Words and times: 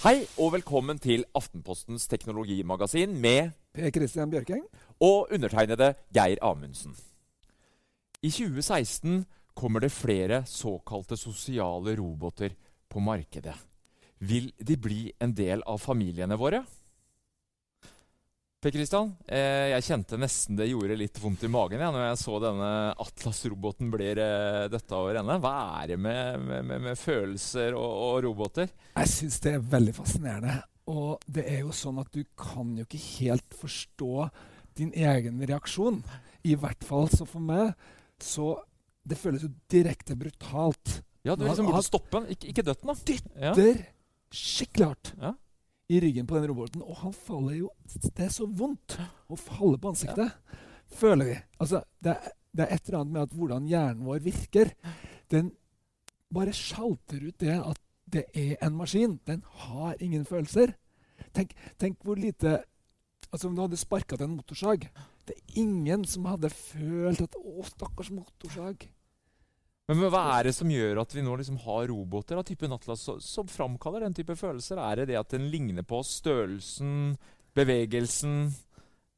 Hei 0.00 0.22
og 0.40 0.54
velkommen 0.54 0.96
til 0.96 1.26
Aftenpostens 1.36 2.06
teknologimagasin 2.08 3.12
med 3.20 3.50
Per 3.76 3.90
Christian 3.92 4.30
Bjørkeng. 4.32 4.62
og 4.96 5.28
undertegnede 5.28 5.94
Geir 6.14 6.40
Amundsen. 6.40 6.96
I 8.22 8.30
2016 8.30 9.26
kommer 9.54 9.80
det 9.80 9.92
flere 9.92 10.46
såkalte 10.46 11.16
sosiale 11.16 12.00
roboter 12.00 12.56
på 12.88 12.98
markedet. 13.00 13.52
Vil 14.18 14.52
de 14.56 14.76
bli 14.76 15.12
en 15.20 15.36
del 15.36 15.60
av 15.66 15.76
familiene 15.78 16.38
våre? 16.38 16.64
Per 18.60 18.74
Kristian, 18.74 19.14
eh, 19.24 19.70
jeg 19.72 19.84
kjente 19.86 20.18
nesten 20.20 20.58
det 20.58 20.66
gjorde 20.68 20.98
litt 21.00 21.16
vondt 21.16 21.46
i 21.46 21.48
magen 21.48 21.80
ja, 21.80 21.86
når 21.94 22.02
jeg 22.10 22.18
så 22.20 22.34
denne 22.42 22.72
Atlas-roboten 23.00 23.88
blir 23.88 24.18
dette 24.18 24.66
døtta 24.74 24.98
over 24.98 25.16
ende. 25.16 25.38
Hva 25.40 25.54
er 25.78 25.94
det 25.94 25.96
med, 26.04 26.44
med, 26.44 26.68
med, 26.68 26.98
følelser 27.00 27.72
og, 27.72 27.94
og 28.04 28.18
roboter? 28.26 28.68
Jeg 28.98 29.12
syns 29.14 29.40
det 29.40 29.54
er 29.56 29.64
veldig 29.64 29.96
fascinerende. 29.96 30.58
Og 30.92 31.24
det 31.24 31.46
er 31.48 31.62
jo 31.62 31.72
sånn 31.72 32.02
at 32.04 32.12
du 32.12 32.20
kan 32.36 32.76
jo 32.76 32.84
ikke 32.84 33.00
helt 33.22 33.56
forstå 33.56 34.28
din 34.76 34.92
egen 34.92 35.40
reaksjon. 35.40 36.02
I 36.44 36.58
hvert 36.60 36.84
fall 36.84 37.08
så 37.12 37.24
for 37.28 37.40
meg 37.40 37.72
så 38.20 38.58
Det 39.00 39.16
føles 39.16 39.46
jo 39.46 39.48
direkte 39.72 40.12
brutalt. 40.20 40.98
Ja, 41.24 41.32
Du 41.32 41.46
liksom 41.46 41.70
burde 41.70 41.80
stoppe 41.86 42.18
den, 42.18 42.34
ikke, 42.36 42.52
ikke 42.52 42.64
dødt 42.68 42.84
den. 42.84 42.92
da. 42.92 43.20
Ja. 43.40 43.54
Dytter 43.56 43.86
skikkelig 44.30 44.92
hardt 44.92 45.16
Ja. 45.16 45.32
I 45.90 46.00
ryggen 46.00 46.26
på 46.26 46.38
den 46.38 46.50
roboten. 46.50 46.82
Og 46.86 47.00
han 47.02 47.14
faller 47.14 47.56
jo 47.58 47.70
Det 47.90 48.26
er 48.26 48.32
så 48.32 48.46
vondt 48.46 48.98
å 49.28 49.38
falle 49.38 49.78
på 49.80 49.90
ansiktet. 49.90 50.36
Føler 50.90 51.32
vi. 51.32 51.36
Altså, 51.58 51.82
det 52.02 52.14
er, 52.14 52.34
det 52.54 52.66
er 52.66 52.74
et 52.74 52.88
eller 52.88 53.00
annet 53.00 53.14
med 53.14 53.22
at 53.26 53.34
hvordan 53.38 53.68
hjernen 53.70 54.06
vår 54.06 54.22
virker. 54.24 54.72
Den 55.30 55.52
bare 56.30 56.54
sjalter 56.54 57.22
ut 57.26 57.38
det 57.42 57.58
at 57.58 57.80
det 58.10 58.24
er 58.34 58.56
en 58.62 58.78
maskin. 58.78 59.18
Den 59.26 59.42
har 59.64 59.98
ingen 60.02 60.26
følelser. 60.26 60.74
Tenk, 61.34 61.54
tenk 61.78 62.00
hvor 62.06 62.18
lite 62.18 62.62
Altså 63.30 63.46
Om 63.46 63.54
du 63.54 63.60
hadde 63.60 63.78
sparka 63.78 64.16
til 64.16 64.24
en 64.26 64.38
motorsag 64.38 64.86
Det 65.28 65.34
er 65.36 65.58
ingen 65.60 66.06
som 66.08 66.24
hadde 66.26 66.48
følt 66.50 67.20
at 67.20 67.36
'Å, 67.36 67.62
stakkars 67.68 68.08
motorsag'. 68.10 68.88
Men, 69.90 69.98
men 69.98 70.12
hva 70.14 70.20
er 70.38 70.46
det 70.46 70.54
som 70.54 70.70
gjør 70.70 71.00
at 71.02 71.14
vi 71.16 71.22
nå 71.26 71.32
liksom 71.40 71.56
har 71.64 71.88
roboter 71.90 72.38
av 72.38 72.44
typen 72.46 72.70
Atlas 72.76 73.02
som 73.26 73.48
framkaller 73.50 74.04
den 74.06 74.14
type 74.14 74.36
følelser? 74.38 74.78
Er 74.78 75.00
det 75.02 75.08
det 75.10 75.16
at 75.18 75.34
den 75.34 75.48
ligner 75.50 75.82
på 75.82 75.98
oss? 75.98 76.12
Størrelsen, 76.20 77.16
bevegelsen 77.58 78.36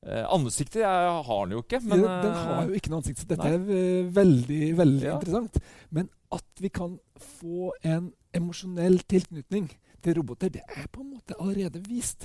eh, 0.06 0.25
Ansiktet 0.33 0.87
har 0.87 1.44
den 1.44 1.59
jo 1.59 1.62
ikke, 1.66 1.83
men 1.84 2.00
den, 2.00 2.16
den 2.25 2.38
har 2.38 2.65
jo 2.71 2.78
ikke 2.78 2.93
noe 2.93 3.03
ansikt, 3.03 3.21
så 3.21 3.28
dette 3.34 3.50
nei. 3.50 3.53
er 3.59 3.77
eh, 3.83 4.10
veldig 4.16 4.62
veldig 4.81 5.06
Ja. 5.10 5.19
interessant. 5.21 5.60
Men 5.93 6.09
at 6.33 6.65
vi 6.65 6.72
kan 6.72 6.97
få 7.21 7.72
en 7.84 8.09
emosjonell 8.33 9.03
tilknytning 9.12 9.69
til 10.03 10.16
roboter, 10.19 10.49
det 10.56 10.65
er 10.72 10.89
på 10.91 11.04
en 11.04 11.12
måte 11.19 11.37
allerede 11.39 11.83
vist. 11.84 12.25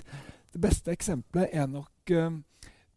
Det 0.56 0.62
beste 0.64 0.96
eksempelet 0.96 1.52
er 1.52 1.68
nok 1.68 2.16
eh, 2.16 2.40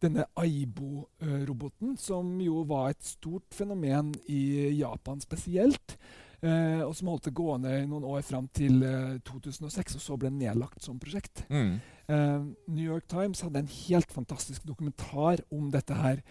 denne 0.01 0.25
Aibo-roboten, 0.39 1.95
som 1.97 2.33
jo 2.41 2.63
var 2.69 2.91
et 2.91 3.03
stort 3.05 3.53
fenomen 3.53 4.11
i 4.31 4.71
Japan 4.79 5.21
spesielt. 5.21 5.97
eh, 6.41 6.81
og 6.81 6.95
som 6.97 7.11
holdt 7.11 7.27
det 7.29 7.35
gående 7.37 7.73
i 7.83 7.85
noen 7.85 8.07
år 8.09 8.23
fram 8.25 8.47
til 8.49 8.81
eh, 8.83 9.19
2006, 9.27 9.95
og 9.99 10.01
så 10.01 10.17
ble 10.17 10.31
nedlagt 10.33 10.81
som 10.83 10.99
prosjekt. 10.99 11.45
mm. 11.49 11.73
Eh, 12.11 12.39
New 12.67 12.83
York 12.83 13.05
Times 13.07 13.39
hadde 13.45 13.61
en 13.61 13.69
helt 13.87 14.11
fantastisk 14.11 14.65
dokumentar 14.67 15.45
om 15.51 15.69
dette 15.71 15.93
her. 15.95 16.23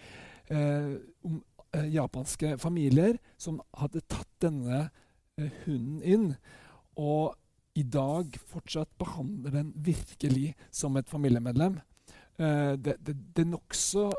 eh, 0.51 0.97
om 1.23 1.41
eh, 1.73 1.87
japanske 1.93 2.57
familier 2.59 3.17
som 3.37 3.61
hadde 3.79 4.03
tatt 4.11 4.29
denne 4.43 4.89
eh, 5.37 5.49
hunden 5.65 6.01
inn. 6.03 6.35
Og 6.99 7.37
i 7.79 7.83
dag 7.87 8.35
fortsatt 8.51 8.91
behandler 8.99 9.55
den 9.55 9.71
virkelig 9.75 10.51
som 10.75 10.97
et 10.99 11.09
familiemedlem. 11.09 11.79
Eh, 12.41 12.73
det, 12.81 12.97
det, 13.05 13.15
det 13.35 13.45
er 13.45 13.51
nokså 13.53 14.09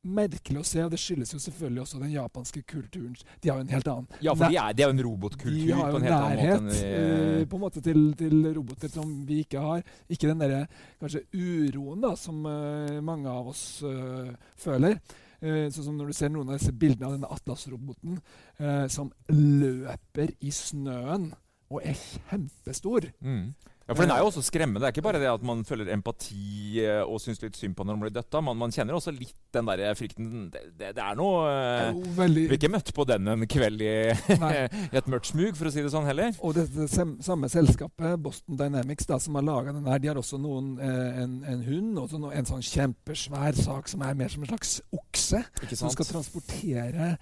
merkelig 0.00 0.62
å 0.62 0.64
se, 0.64 0.80
og 0.80 0.92
det 0.92 0.98
skyldes 1.00 1.34
jo 1.34 1.38
selvfølgelig 1.42 1.82
også 1.82 1.98
den 2.00 2.12
japanske 2.14 2.62
kulturen. 2.68 3.16
De 3.42 3.50
har 3.50 3.58
jo 3.58 3.66
en 3.66 3.72
helt 3.74 3.88
annen 3.92 4.22
Ja, 4.24 4.32
for 4.32 4.48
de 4.48 4.56
er, 4.56 4.76
de 4.76 4.84
er 4.84 4.88
jo 4.88 4.94
en 4.94 5.02
robotkultur 5.04 5.58
de 5.58 5.74
har 5.76 5.90
på 5.92 5.98
en 5.98 6.06
helt 6.06 6.16
annen 6.16 6.38
måte 6.38 6.46
nærhet 6.46 6.60
enn 6.62 6.70
vi 6.72 7.40
eh, 7.42 7.48
på 7.50 7.58
en 7.58 7.64
måte 7.66 7.82
til, 7.84 8.00
til 8.16 8.38
roboter 8.56 8.92
som 8.92 9.10
vi 9.28 9.42
ikke 9.44 9.64
har. 9.64 9.82
Ikke 10.08 10.30
den 10.30 10.40
derre 10.40 10.62
kanskje 11.02 11.26
uroen 11.36 12.06
da, 12.06 12.14
som 12.16 12.40
uh, 12.48 12.96
mange 13.04 13.28
av 13.28 13.50
oss 13.52 13.64
uh, 13.84 14.30
føler. 14.60 14.96
Uh, 15.40 15.68
sånn 15.72 15.90
som 15.90 16.00
når 16.00 16.12
du 16.12 16.16
ser 16.16 16.32
noen 16.32 16.48
av 16.48 16.56
disse 16.56 16.72
bildene 16.72 17.10
av 17.10 17.18
denne 17.18 17.32
Atlas-roboten 17.36 18.16
eh, 18.60 18.86
som 18.92 19.12
løper 19.32 20.32
i 20.44 20.52
snøen 20.52 21.30
og 21.70 21.84
er 21.84 21.96
kjempestor. 21.96 23.12
mm. 23.20 23.44
Ja, 23.90 23.94
for 23.98 24.06
den 24.06 24.12
er 24.14 24.20
jo 24.22 24.28
også 24.28 24.42
skremmende. 24.46 24.78
Det 24.78 24.86
er 24.86 24.92
ikke 24.94 25.02
bare 25.02 25.18
det 25.18 25.26
at 25.26 25.42
man 25.42 25.64
føler 25.66 25.88
empati 25.90 26.78
eh, 26.78 27.00
og 27.02 27.18
syns 27.18 27.40
litt 27.42 27.56
synd 27.58 27.74
på 27.74 27.82
når 27.82 27.96
man 27.96 28.04
blir 28.04 28.12
døtta. 28.14 28.38
Man, 28.46 28.58
man 28.60 28.70
kjenner 28.70 28.94
også 28.94 29.10
litt 29.10 29.34
den 29.50 29.66
der 29.66 29.96
frykten 29.98 30.28
Det, 30.54 30.62
det, 30.78 30.92
det 30.94 31.02
er 31.02 31.16
noe 31.18 31.40
eh, 31.50 31.88
jo 31.88 32.12
veldig 32.20 32.44
Vi 32.52 32.58
ikke 32.60 32.70
møtt 32.70 32.92
på 32.94 33.06
den 33.10 33.26
en 33.32 33.42
kveld 33.50 33.82
i, 33.82 33.94
i 34.14 34.94
et 35.00 35.10
mørkt 35.10 35.32
smug, 35.32 35.58
for 35.58 35.66
å 35.66 35.72
si 35.74 35.82
det 35.82 35.90
sånn 35.90 36.06
heller. 36.06 36.30
Og 36.46 36.54
det, 36.54 36.68
det 36.76 36.86
samme 36.86 37.50
selskapet, 37.50 38.14
Boston 38.22 38.60
Dynamics, 38.60 39.10
da, 39.10 39.18
som 39.18 39.40
har 39.40 39.48
laga 39.48 39.74
den 39.74 39.90
her, 39.90 39.98
de 39.98 40.12
har 40.12 40.22
også 40.22 40.38
noen, 40.38 40.70
eh, 40.78 41.20
en, 41.24 41.34
en 41.50 41.66
hund 41.66 41.98
og 41.98 42.30
en 42.30 42.50
sånn 42.52 42.62
kjempesvær 42.62 43.58
sak 43.58 43.90
som 43.90 44.06
er 44.06 44.14
mer 44.22 44.30
som 44.30 44.46
en 44.46 44.52
slags 44.52 44.78
okse. 44.94 45.42
Som 45.74 45.90
skal 45.90 46.12
transportere 46.12 47.16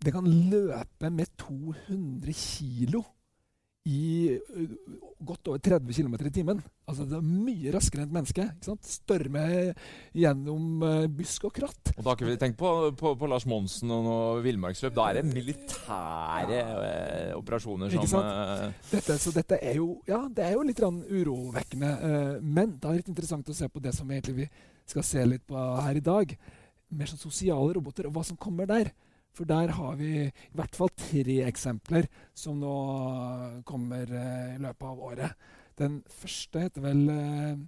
Det 0.00 0.12
kan 0.14 0.24
løpe 0.24 1.12
med 1.12 1.36
200 1.36 2.32
kilo 2.32 3.04
i 3.86 4.34
uh, 4.36 4.72
godt 5.24 5.48
over 5.48 5.60
30 5.62 5.94
km 5.94 6.14
i 6.26 6.32
timen. 6.34 6.58
Altså 6.88 7.06
Det 7.08 7.16
er 7.18 7.24
mye 7.24 7.72
raskere 7.72 8.02
enn 8.02 8.10
et 8.10 8.16
menneske. 8.18 8.44
ikke 8.44 8.68
sant? 8.68 8.88
Størme 8.88 9.44
gjennom 10.16 10.82
uh, 10.84 11.06
busk 11.08 11.46
og 11.48 11.54
kratt. 11.56 11.92
Og 11.96 12.02
da 12.04 12.10
har 12.10 12.18
ikke 12.18 12.28
vi 12.28 12.36
tenkt 12.40 12.58
på, 12.60 12.72
på, 12.98 13.14
på 13.18 13.30
Lars 13.30 13.46
Monsen 13.48 13.90
og 13.94 14.04
noe 14.06 14.42
villmarksløp. 14.44 14.94
Da 14.94 15.08
er 15.10 15.18
det 15.18 15.24
militære 15.32 16.60
eh, 16.60 17.32
operasjoner 17.38 17.90
Ikke 17.94 18.06
som 18.10 18.22
sant? 18.22 18.68
eh, 18.68 18.86
Dette, 18.92 19.16
så 19.18 19.32
dette 19.34 19.58
er 19.58 19.80
jo, 19.80 19.88
ja, 20.08 20.20
det 20.30 20.44
er 20.46 20.54
jo 20.54 20.66
litt 20.68 20.82
urovekkende. 20.84 21.90
eh, 22.10 22.36
men 22.44 22.76
det 22.78 22.86
er 22.90 23.00
litt 23.00 23.10
interessant 23.10 23.50
å 23.50 23.56
se 23.56 23.68
på 23.72 23.82
det 23.82 23.94
som 23.96 24.10
egentlig 24.10 24.44
vi 24.44 24.48
skal 24.88 25.06
se 25.06 25.24
litt 25.26 25.46
på 25.48 25.58
her 25.58 25.98
i 25.98 26.04
dag. 26.04 26.36
Mer 26.94 27.10
sånn 27.10 27.20
sosiale 27.20 27.74
roboter, 27.76 28.06
og 28.08 28.14
hva 28.16 28.24
som 28.24 28.38
kommer 28.40 28.68
der. 28.68 28.92
For 29.36 29.48
der 29.48 29.72
har 29.76 29.96
vi 30.00 30.10
i 30.24 30.56
hvert 30.56 30.76
fall 30.76 30.90
tre 30.98 31.38
eksempler 31.46 32.08
som 32.36 32.58
nå 32.60 32.74
kommer 33.68 34.10
eh, 34.10 34.54
i 34.56 34.62
løpet 34.62 34.86
av 34.90 35.02
året. 35.10 35.50
Den 35.78 36.00
første 36.10 36.64
heter 36.64 36.84
vel 36.88 37.04
eh, 37.12 37.60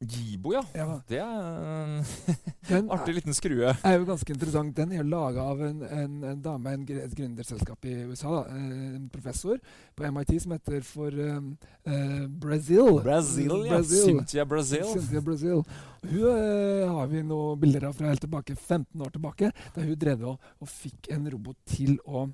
Jibo. 0.00 0.54
Ja. 0.54 0.62
Ja, 0.72 1.00
Det 1.08 1.18
er 1.18 2.78
en 2.78 2.90
artig 2.94 3.14
liten 3.18 3.34
skrue. 3.36 3.74
er 3.84 3.98
jo 3.98 4.06
ganske 4.08 4.32
interessant. 4.32 4.72
Den 4.76 4.94
er 4.96 5.04
laga 5.04 5.44
av 5.52 5.60
en, 5.66 5.82
en, 5.84 6.14
en 6.24 6.40
dame, 6.40 6.72
en, 6.72 6.86
et 6.88 7.16
gründerselskap 7.16 7.84
i 7.84 7.92
USA. 8.08 8.32
Da, 8.38 8.56
eh, 8.56 8.96
en 8.96 9.10
professor 9.12 9.60
på 9.94 10.08
MIT 10.08 10.34
som 10.40 10.56
heter 10.56 10.80
for 10.88 11.12
um, 11.12 11.52
uh, 11.84 12.24
Brazil. 12.28 13.02
Brazil, 13.04 13.54
ja. 13.68 13.82
Cynthia 13.84 14.48
Brazil. 14.48 14.88
Cynthia 14.94 15.20
Brazil. 15.20 15.64
Hun 16.08 16.24
uh, 16.24 16.96
har 16.96 17.12
vi 17.12 17.22
noen 17.22 17.60
bilder 17.60 17.90
av 17.90 18.00
fra 18.00 18.08
helt 18.08 18.24
tilbake 18.24 18.56
15 18.56 19.04
år 19.04 19.12
tilbake. 19.18 19.52
Da 19.76 19.84
hun 19.84 19.96
drev 20.00 20.28
og, 20.32 20.52
og 20.64 20.76
fikk 20.80 21.12
en 21.12 21.28
robot 21.28 21.60
til 21.76 21.98
å 22.08 22.24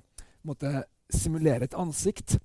måtte 0.47 0.85
simulere 1.11 1.67
et 1.67 1.75
ansikt 1.75 2.39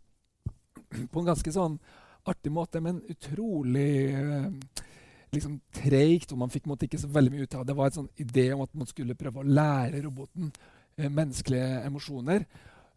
på 1.13 1.23
en 1.23 1.31
ganske 1.31 1.55
sånn 1.55 1.79
artig 2.27 2.53
måte, 2.55 2.83
men 2.83 3.01
utrolig 3.11 4.15
eh, 4.15 4.51
liksom 5.33 5.57
treigt, 5.73 6.33
og 6.35 6.43
man 6.43 6.53
fikk 6.53 6.69
måtte 6.69 6.87
ikke 6.89 7.01
så 7.01 7.09
veldig 7.13 7.33
mye 7.33 7.47
ut 7.47 7.57
av 7.57 7.65
det. 7.65 7.73
Det 7.73 7.79
var 7.79 7.89
en 7.89 7.97
sånn 8.01 8.13
idé 8.21 8.51
om 8.53 8.67
at 8.67 8.77
man 8.77 8.91
skulle 8.91 9.17
prøve 9.19 9.41
å 9.41 9.49
lære 9.49 10.05
roboten 10.05 10.53
eh, 10.53 11.09
menneskelige 11.09 11.81
emosjoner. 11.87 12.47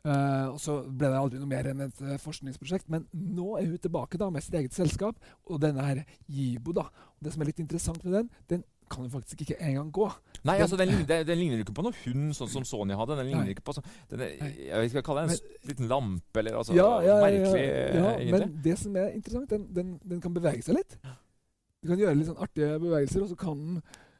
Uh, 0.06 0.52
og 0.52 0.60
så 0.62 0.76
ble 0.86 1.10
det 1.10 1.18
aldri 1.18 1.40
noe 1.42 1.50
mer 1.50 1.66
enn 1.72 1.80
et 1.88 2.02
uh, 2.06 2.12
forskningsprosjekt. 2.22 2.86
Men 2.94 3.08
nå 3.10 3.56
er 3.58 3.72
hun 3.72 3.82
tilbake 3.82 4.20
da 4.22 4.28
med 4.30 4.46
sitt 4.46 4.54
eget 4.60 4.76
selskap, 4.78 5.18
og 5.50 5.64
denne 5.64 5.82
her 5.82 6.04
Jibo. 6.30 6.76
da. 6.78 6.86
Og 7.18 7.26
det 7.26 7.34
som 7.34 7.42
er 7.42 7.50
litt 7.50 7.64
interessant 7.64 8.04
med 8.06 8.14
den, 8.20 8.30
den 8.52 8.62
kan 8.92 9.08
jo 9.08 9.10
faktisk 9.16 9.42
ikke 9.42 9.58
engang 9.66 9.90
gå. 9.90 10.12
Nei, 10.46 10.60
altså 10.62 10.78
den, 10.78 10.92
den, 11.10 11.26
den 11.26 11.40
ligner 11.40 11.64
ikke 11.64 11.74
på 11.74 11.88
noe 11.88 11.98
hund, 12.04 12.36
sånn 12.38 12.52
som 12.52 12.68
Sony 12.70 12.94
hadde. 12.94 13.18
Den 13.18 13.32
ligner 13.32 13.48
Nei. 13.48 13.56
ikke 13.56 13.66
på 13.66 13.74
sånn 13.80 13.88
den 14.12 14.28
Jeg 14.28 14.92
jeg 14.94 15.06
kaller 15.08 15.26
det. 15.26 15.40
En 15.40 15.48
men, 15.48 15.70
liten 15.72 15.90
lampe 15.90 16.44
eller 16.44 16.60
altså, 16.60 16.76
ja, 16.78 16.90
ja, 17.02 17.16
ja, 17.16 17.20
Merkelig, 17.24 17.66
ja, 17.66 18.12
eh, 18.14 18.34
men 18.36 18.58
det 18.68 18.76
som 18.84 19.02
er 19.02 19.16
interessant, 19.18 19.50
den, 19.50 19.66
den, 19.74 19.96
den 20.06 20.22
kan 20.22 20.36
bevege 20.38 20.62
seg 20.68 20.78
litt. 20.78 21.00
Du 21.86 21.92
kan 21.92 22.02
gjøre 22.02 22.18
litt 22.18 22.26
sånn 22.32 22.42
artige 22.42 22.80
bevegelser, 22.82 23.22
og 23.22 23.30
så 23.30 23.36
kan 23.38 23.60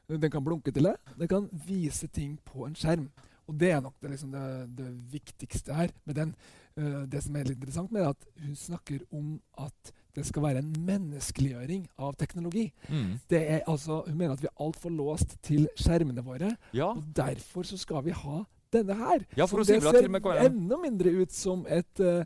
den, 0.06 0.20
den 0.22 0.30
kan 0.30 0.44
blunke 0.46 0.70
til 0.70 0.86
det. 0.86 0.92
Den 1.18 1.30
kan 1.32 1.48
vise 1.66 2.06
ting 2.14 2.36
på 2.46 2.62
en 2.68 2.76
skjerm. 2.78 3.08
Og 3.50 3.58
det 3.58 3.72
er 3.74 3.82
nok 3.82 3.96
det, 4.02 4.12
liksom 4.12 4.30
det, 4.30 4.44
det 4.78 4.86
viktigste 5.10 5.74
her 5.74 5.90
med 6.06 6.18
den. 6.18 6.34
Uh, 6.78 7.02
det 7.10 7.24
som 7.24 7.34
er 7.34 7.48
litt 7.48 7.58
interessant 7.58 7.90
med 7.90 8.04
det, 8.04 8.06
er 8.06 8.14
at 8.14 8.46
hun 8.46 8.56
snakker 8.60 9.02
om 9.10 9.32
at 9.66 9.92
det 10.14 10.24
skal 10.28 10.46
være 10.46 10.62
en 10.62 10.70
menneskeliggjøring 10.86 11.88
av 12.06 12.14
teknologi. 12.22 12.68
Mm. 12.86 13.16
Det 13.28 13.42
er 13.42 13.66
altså, 13.66 14.04
Hun 14.06 14.16
mener 14.16 14.36
at 14.36 14.44
vi 14.44 14.48
er 14.48 14.62
altfor 14.62 14.94
låst 14.94 15.34
til 15.42 15.66
skjermene 15.74 16.22
våre, 16.24 16.54
Ja. 16.72 16.92
og 16.94 17.02
derfor 17.16 17.66
så 17.66 17.76
skal 17.76 18.06
vi 18.06 18.14
ha 18.14 18.44
denne 18.74 18.96
her. 18.98 19.24
Ja, 19.38 19.46
for 19.46 19.62
Så 19.62 19.76
det 19.76 19.82
ser 19.82 20.08
enda 20.46 20.78
mindre 20.80 21.10
ut 21.22 21.32
som 21.32 21.64
et 21.68 22.00
uh, 22.02 22.22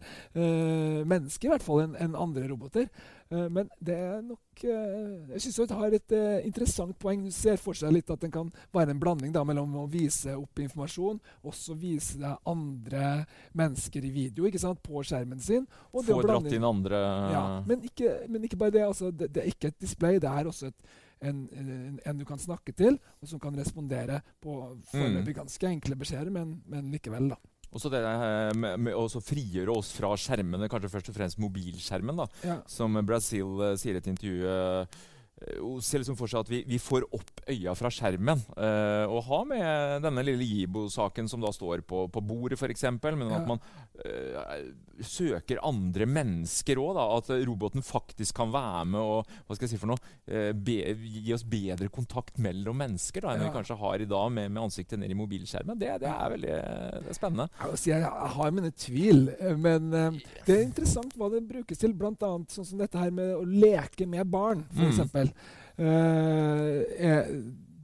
menneske, 1.06 1.46
i 1.46 1.50
hvert 1.52 1.64
fall, 1.64 1.84
enn 1.84 1.96
en 2.00 2.19
andre 2.19 2.48
roboter. 2.50 2.88
Uh, 3.31 3.46
men 3.52 3.69
det 3.78 3.94
er 3.94 4.22
nok 4.26 4.38
Jeg 4.60 5.40
syns 5.40 5.56
det 5.70 5.76
har 5.78 5.94
et 5.96 6.12
interessant 6.44 6.96
poeng. 7.00 7.22
Du 7.25 7.32
ser 7.32 7.56
for 7.56 7.78
seg 7.78 7.94
litt 7.94 8.10
at 8.12 8.20
den 8.20 8.32
kan 8.34 8.50
være 8.76 8.92
en 8.92 9.00
blanding 9.00 9.32
da, 9.32 9.40
mellom 9.48 9.78
å 9.81 9.87
vise 9.88 10.34
opp 10.37 10.60
informasjon, 10.60 11.20
også 11.48 11.78
vise 11.81 12.20
deg 12.20 12.50
andre 12.50 13.22
mennesker 13.56 14.04
i 14.04 14.10
video 14.12 14.44
ikke 14.44 14.60
sant, 14.60 14.82
på 14.84 15.00
skjermen 15.00 15.40
sin. 15.40 15.64
Og 15.94 16.04
Få 16.04 16.20
dratt 16.26 16.50
inn 16.52 16.66
andre 16.66 17.00
ja, 17.32 17.44
men, 17.64 17.87
ikke, 17.88 18.19
men 18.28 18.44
ikke 18.44 18.60
bare 18.60 18.76
det. 18.76 18.84
Altså, 18.90 19.08
det. 19.10 19.31
Det 19.32 19.46
er 19.46 19.54
ikke 19.54 19.72
et 19.72 19.81
display, 19.81 20.20
det 20.20 20.28
er 20.28 20.50
også 20.50 20.69
et, 20.75 20.92
en, 21.20 21.44
en, 21.52 22.00
en 22.06 22.20
du 22.20 22.26
kan 22.28 22.40
snakke 22.40 22.75
til, 22.76 22.99
og 23.20 23.31
som 23.31 23.40
kan 23.43 23.56
respondere 23.58 24.20
på 24.43 24.56
foreløpig 24.90 25.37
ganske 25.37 25.70
enkle 25.70 25.99
beskjeder, 26.00 26.32
men, 26.34 26.58
men 26.70 26.90
likevel, 26.94 27.31
da. 27.34 27.40
Og 27.70 27.78
så 27.78 27.90
det 27.93 28.00
eh, 28.02 28.50
med, 28.58 28.81
med 28.82 28.99
å 28.99 29.06
frigjøre 29.22 29.70
oss 29.70 29.93
fra 29.94 30.11
skjermene, 30.19 30.69
kanskje 30.70 30.90
først 30.90 31.12
og 31.12 31.17
fremst 31.20 31.40
mobilskjermen, 31.43 32.19
da. 32.25 32.26
Ja. 32.46 32.58
Som 32.70 32.99
Brazil 33.06 33.62
eh, 33.62 33.76
sier 33.78 33.99
i 33.99 34.02
et 34.02 34.11
intervju. 34.11 34.40
Eh, 35.46 35.58
hun 35.60 35.81
ser 35.84 36.02
liksom 36.02 36.16
for 36.19 36.31
seg 36.31 36.40
at 36.44 36.50
vi, 36.52 36.62
vi 36.69 36.78
får 36.81 37.06
opp 37.16 37.44
øya 37.50 37.75
fra 37.78 37.90
skjermen. 37.92 38.42
eh, 38.56 39.06
og 39.10 39.25
ha 39.28 39.42
med 39.48 40.02
denne 40.06 40.25
lille 40.26 40.44
Jibo-saken 40.46 41.28
som 41.31 41.40
da 41.42 41.50
står 41.52 41.82
på, 41.88 42.06
på 42.12 42.20
bordet, 42.25 42.58
f.eks. 42.60 42.84
Men 43.02 43.26
at 43.32 43.46
man 43.48 43.60
eh, 44.04 44.69
søker 45.00 45.60
andre 45.66 46.06
mennesker 46.08 46.78
òg. 46.81 46.98
At 47.00 47.31
roboten 47.48 47.82
faktisk 47.84 48.37
kan 48.40 48.50
være 48.52 48.84
med 48.92 49.00
og 49.00 49.31
hva 49.46 49.56
skal 49.56 49.66
jeg 49.66 49.72
si 49.75 49.81
for 49.81 49.92
noe, 49.92 50.02
eh, 50.28 50.50
be, 50.56 50.78
gi 51.25 51.32
oss 51.34 51.44
bedre 51.48 51.88
kontakt 51.92 52.38
mellom 52.42 52.76
mennesker 52.81 53.25
da, 53.25 53.34
enn 53.34 53.44
Ja. 53.44 53.48
vi 53.50 53.56
kanskje 53.58 53.78
har 53.81 54.00
i 54.04 54.08
dag 54.10 54.32
med, 54.32 54.50
med 54.52 54.62
ansiktet 54.66 54.98
ned 55.00 55.10
i 55.10 55.16
mobilskjermen. 55.19 55.78
Det, 55.81 55.92
det 56.02 56.10
er 56.10 56.34
veldig 56.34 56.50
det 56.50 57.10
er 57.14 57.16
spennende. 57.16 57.48
Jeg, 57.62 57.78
si, 57.81 57.90
jeg, 57.92 58.04
jeg 58.04 58.32
har 58.37 58.50
mine 58.56 58.72
tvil, 58.76 59.22
eh, 59.38 59.56
men 59.56 59.90
eh, 59.96 60.20
det 60.46 60.56
er 60.58 60.64
interessant 60.66 61.16
hva 61.19 61.31
det 61.32 61.44
brukes 61.48 61.78
til. 61.81 61.96
Annet 62.00 62.52
sånn 62.52 62.66
som 62.66 62.81
dette 62.81 62.98
her 63.00 63.10
med 63.14 63.32
å 63.37 63.44
leke 63.46 64.06
med 64.08 64.28
barn, 64.32 64.64
f.eks. 64.75 65.00
Mm. 65.12 65.30
Uh, 65.81 66.85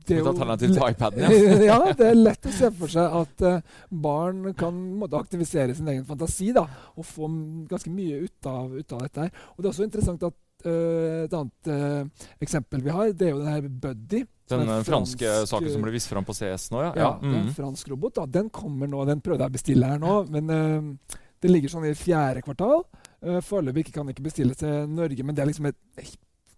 det 0.06 0.20
er 0.20 0.28
alternativ 0.30 0.70
til 0.70 0.82
iPaden, 0.86 1.24
ja. 1.24 1.30
ja, 1.72 1.78
det 1.98 2.08
er 2.12 2.18
lett 2.18 2.46
å 2.46 2.54
se 2.54 2.70
for 2.78 2.92
seg 2.92 3.14
at 3.20 3.44
eh, 3.46 3.78
barn 3.90 4.52
kan 4.58 4.76
måtte 5.00 5.18
aktivisere 5.18 5.74
sin 5.74 5.88
egen 5.90 6.04
fantasi 6.06 6.52
da, 6.54 6.62
og 6.94 7.06
få 7.06 7.28
ganske 7.70 7.90
mye 7.90 8.20
ut 8.26 8.50
av, 8.50 8.70
ut 8.76 8.94
av 8.94 9.02
dette. 9.02 9.26
her. 9.26 9.48
Og 9.56 9.62
Det 9.62 9.68
er 9.68 9.72
også 9.72 9.86
interessant 9.88 10.26
at 10.28 10.66
eh, 10.70 11.24
et 11.24 11.34
annet 11.34 11.70
uh, 11.72 12.28
eksempel 12.46 12.84
vi 12.86 12.94
har, 12.94 13.10
det 13.10 13.28
er 13.28 13.34
jo 13.34 13.42
den 13.42 13.50
her 13.50 13.66
Buddy. 13.66 14.22
Den 14.52 14.62
eh, 14.62 14.82
franske 14.86 15.26
fransk, 15.26 15.50
saken 15.50 15.74
som 15.74 15.86
ble 15.86 15.94
vist 15.96 16.12
fram 16.12 16.26
på 16.28 16.36
CS 16.38 16.68
nå, 16.74 16.84
ja. 16.86 16.92
ja, 16.94 17.08
ja. 17.08 17.12
mm. 17.22 17.38
en 17.40 17.50
fransk 17.56 17.90
robot. 17.90 18.20
da, 18.20 18.28
Den 18.38 18.52
kommer 18.54 18.90
nå, 18.90 19.02
den 19.10 19.24
prøvde 19.24 19.42
jeg 19.42 19.54
å 19.54 19.58
bestille 19.58 19.90
her 19.90 20.02
nå, 20.02 20.20
men 20.30 20.54
uh, 20.54 21.18
det 21.42 21.50
ligger 21.50 21.72
sånn 21.72 21.88
i 21.90 21.96
fjerde 21.98 22.46
kvartal. 22.46 22.86
Uh, 23.26 23.40
Foreløpig 23.42 23.90
kan 23.90 24.06
ikke 24.14 24.28
bestille 24.28 24.54
til 24.58 24.86
Norge, 24.92 25.26
men 25.26 25.34
det 25.34 25.42
er 25.42 25.50
liksom 25.50 25.72
et 25.72 25.82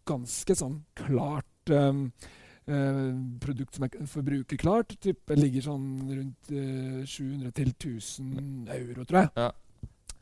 ganske 0.08 0.56
sånn 0.58 0.80
klart 0.98 1.72
um, 1.74 2.08
uh, 2.70 3.14
produkt 3.44 3.78
som 3.78 3.86
er 3.86 4.10
forbrukerklart. 4.10 4.98
Det 5.04 5.38
ligger 5.38 5.68
sånn 5.70 5.88
rundt 6.10 6.52
uh, 6.52 7.00
700 7.04 7.56
til 7.60 7.72
1000 7.76 8.76
euro, 8.78 9.08
tror 9.08 9.24
jeg. 9.24 9.50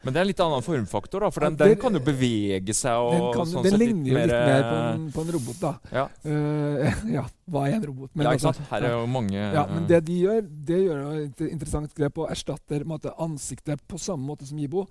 Men 0.05 0.15
det 0.15 0.21
er 0.21 0.27
en 0.27 0.29
litt 0.29 0.41
annen 0.45 0.63
formfaktor, 0.63 1.25
da, 1.25 1.31
for 1.35 1.43
Ja, 1.47 1.51
den, 1.51 1.73
den 1.73 1.79
kan 1.81 1.97
jo 1.97 2.03
bevege 2.05 2.75
seg 2.77 3.01
og 3.01 3.15
Den, 3.15 3.25
kan, 3.35 3.49
sånn 3.51 3.65
den 3.67 3.79
ligner 3.81 4.11
jo 4.13 4.19
litt 4.21 4.35
mer 4.35 4.63
på 4.63 4.77
eh, 4.77 4.89
en, 4.93 5.09
på 5.15 5.25
en 5.25 5.33
robot, 5.39 5.59
da. 5.63 5.73
Ja, 5.91 6.05
Uh, 6.27 6.95
ja, 7.17 7.23
hva 7.51 7.65
er 7.69 7.77
en 7.79 7.85
robot? 7.87 8.11
ja, 8.13 8.21
ikke 8.23 8.33
altså, 8.35 8.53
sant? 8.53 8.71
Her 8.71 8.87
er 8.89 8.95
jo 8.97 9.03
mange 9.11 9.39
Ja, 9.39 9.65
men 9.71 9.85
det 9.89 10.01
de 10.07 10.17
gjør, 10.25 10.41
det 10.71 10.79
gjør 10.83 11.03
jo 11.03 11.11
et 11.25 11.43
interessant 11.49 11.99
grep 11.99 12.23
og 12.23 12.31
erstatter 12.35 12.87
måte, 12.89 13.13
ansiktet 13.23 13.83
på 13.89 14.01
samme 14.03 14.27
måte 14.27 14.49
som 14.49 14.59
Jibo. 14.61 14.87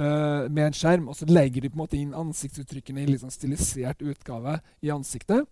Eh, 0.00 0.46
med 0.50 0.70
en 0.70 0.76
skjerm, 0.76 1.10
og 1.12 1.18
så 1.18 1.28
legger 1.30 1.64
de 1.64 1.70
på 1.72 1.78
en 1.78 1.84
måte 1.84 1.98
inn 2.00 2.16
ansiktsuttrykkene 2.16 3.04
i 3.04 3.10
litt 3.10 3.24
sånn 3.24 3.34
stilisert 3.34 4.02
utgave 4.02 4.58
i 4.82 4.92
ansiktet. 4.94 5.46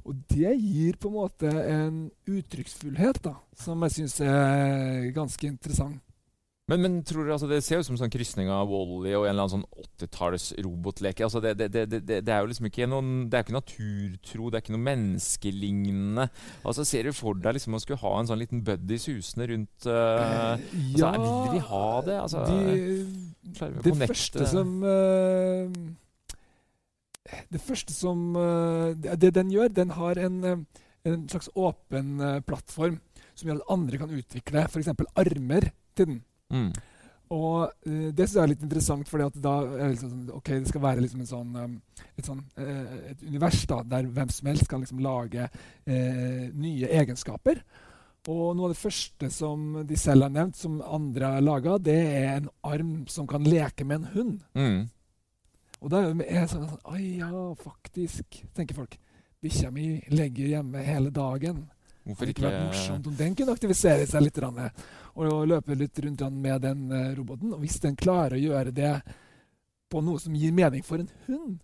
Og 0.00 0.16
det 0.32 0.54
gir 0.56 0.96
på 1.00 1.10
en 1.10 1.18
måte 1.18 1.50
en 1.50 2.04
uttrykksfullhet 2.30 3.20
da, 3.26 3.34
som 3.58 3.82
jeg 3.84 3.98
syns 3.98 4.20
er 4.24 5.10
ganske 5.16 5.50
interessant. 5.50 6.00
Men, 6.70 6.82
men 6.84 6.98
tror 7.04 7.24
du, 7.26 7.32
altså, 7.34 7.48
det 7.50 7.64
ser 7.66 7.80
jo 7.80 7.82
ut 7.82 7.88
som 7.88 7.96
sånn 7.98 8.12
krysning 8.12 8.50
av 8.52 8.68
Wally 8.70 9.10
og 9.18 9.24
en 9.24 9.32
eller 9.32 9.42
annen 9.42 9.54
sånn 9.56 9.86
80-talls 9.98 10.44
robotleke. 10.62 11.24
Altså, 11.26 11.42
det, 11.42 11.56
det, 11.58 11.70
det, 11.90 12.00
det, 12.06 12.30
er 12.30 12.44
jo 12.44 12.50
liksom 12.52 12.68
ikke 12.68 12.86
noen 12.86 13.24
Det 13.26 13.38
er 13.38 13.46
ikke 13.46 13.56
naturtro, 13.56 14.46
det 14.46 14.60
er 14.60 14.64
ikke 14.64 14.76
noe 14.76 14.86
menneskelignende. 14.86 16.28
Altså, 16.62 16.86
Ser 16.86 17.08
du 17.08 17.16
for 17.16 17.40
deg 17.42 17.58
liksom 17.58 17.74
å 17.74 17.82
skulle 17.82 17.98
ha 18.04 18.14
en 18.20 18.30
sånn 18.30 18.38
liten 18.38 18.62
buddy 18.66 19.00
susende 19.02 19.50
rundt 19.50 19.90
uh, 19.90 20.54
altså, 20.54 21.10
Vil 21.18 21.58
de 21.58 21.64
ha 21.72 21.90
det? 22.06 22.20
Altså, 22.20 22.46
de, 22.46 23.29
klarer 23.56 23.74
vi 23.74 23.80
å 23.80 23.84
det 23.84 23.94
connecte 23.94 24.46
som 24.50 24.76
uh, 24.84 25.66
Det 27.52 27.62
første 27.62 27.94
som 27.94 28.36
uh, 28.36 28.92
det, 28.94 29.32
den 29.36 29.52
gjør, 29.54 29.72
den 29.74 29.94
har 29.96 30.20
en, 30.20 30.38
eh, 30.44 30.84
en 31.08 31.26
slags 31.30 31.50
åpen 31.54 32.18
plattform 32.46 33.00
som 33.34 33.48
gjør 33.48 33.60
at 33.60 33.72
andre 33.72 34.00
kan 34.00 34.14
utvikle 34.14 34.64
f.eks. 34.68 34.90
armer 35.16 35.70
til 35.96 36.14
den. 36.14 36.22
mm. 36.52 36.70
Og 37.30 37.70
det 37.86 38.24
synes 38.24 38.32
jeg 38.34 38.42
er 38.42 38.50
litt 38.50 38.62
interessant, 38.66 39.06
fordi 39.06 39.28
da 39.38 39.52
er 39.62 39.84
det 39.84 39.90
liksom, 39.92 40.08
sånn, 40.10 40.32
ok, 40.34 40.48
det 40.50 40.66
skal 40.72 40.82
være 40.82 41.04
liksom 41.04 41.20
en 41.22 41.28
sånn, 41.28 41.76
et, 42.18 42.24
sånn 42.26 42.40
et 42.58 43.22
univers 43.22 43.60
da, 43.70 43.76
der 43.86 44.08
hvem 44.16 44.32
som 44.34 44.48
helst 44.50 44.66
kan 44.66 44.82
liksom 44.82 44.98
lage 45.04 45.44
eh, 45.46 46.48
nye 46.50 46.90
egenskaper. 46.90 47.62
Og 48.30 48.54
noe 48.54 48.68
av 48.68 48.74
det 48.74 48.78
første 48.78 49.30
som 49.34 49.80
de 49.86 49.98
selv 49.98 50.28
har 50.28 50.32
nevnt, 50.34 50.58
som 50.58 50.78
andre 50.84 51.34
har 51.34 51.44
laga, 51.44 51.78
det 51.82 51.98
er 51.98 52.28
en 52.36 52.48
arm 52.66 52.94
som 53.10 53.26
kan 53.30 53.46
leke 53.46 53.86
med 53.86 54.00
en 54.00 54.10
hund. 54.14 54.34
Mm. 54.54 54.80
Og 55.80 55.92
da 55.92 56.02
er 56.04 56.42
jeg 56.42 56.50
sånn 56.52 56.66
Å 56.68 56.98
ja, 57.00 57.30
faktisk, 57.58 58.42
tenker 58.56 58.76
folk. 58.76 58.98
Bikkja 59.40 59.70
mi 59.72 59.94
legger 60.12 60.50
hjemme 60.54 60.84
hele 60.84 61.12
dagen. 61.14 61.64
Hvorfor 62.04 62.30
ikke 62.30 62.44
vært 62.46 62.62
morsomt 62.64 63.08
om 63.08 63.16
den 63.16 63.34
kunne 63.36 63.54
aktivisere 63.54 64.06
seg 64.08 64.24
litt 64.24 64.38
og 64.40 65.48
løpe 65.48 65.76
litt 65.76 65.98
rundt 66.04 66.22
med 66.32 66.62
den 66.64 66.86
eh, 66.92 67.10
roboten. 67.16 67.52
Og 67.54 67.64
hvis 67.64 67.80
den 67.82 67.96
klarer 67.98 68.38
å 68.38 68.40
gjøre 68.40 68.72
det 68.74 68.94
på 69.90 70.00
noe 70.04 70.20
som 70.22 70.36
gir 70.36 70.54
mening 70.54 70.84
for 70.86 71.02
en 71.02 71.10
hund, 71.26 71.58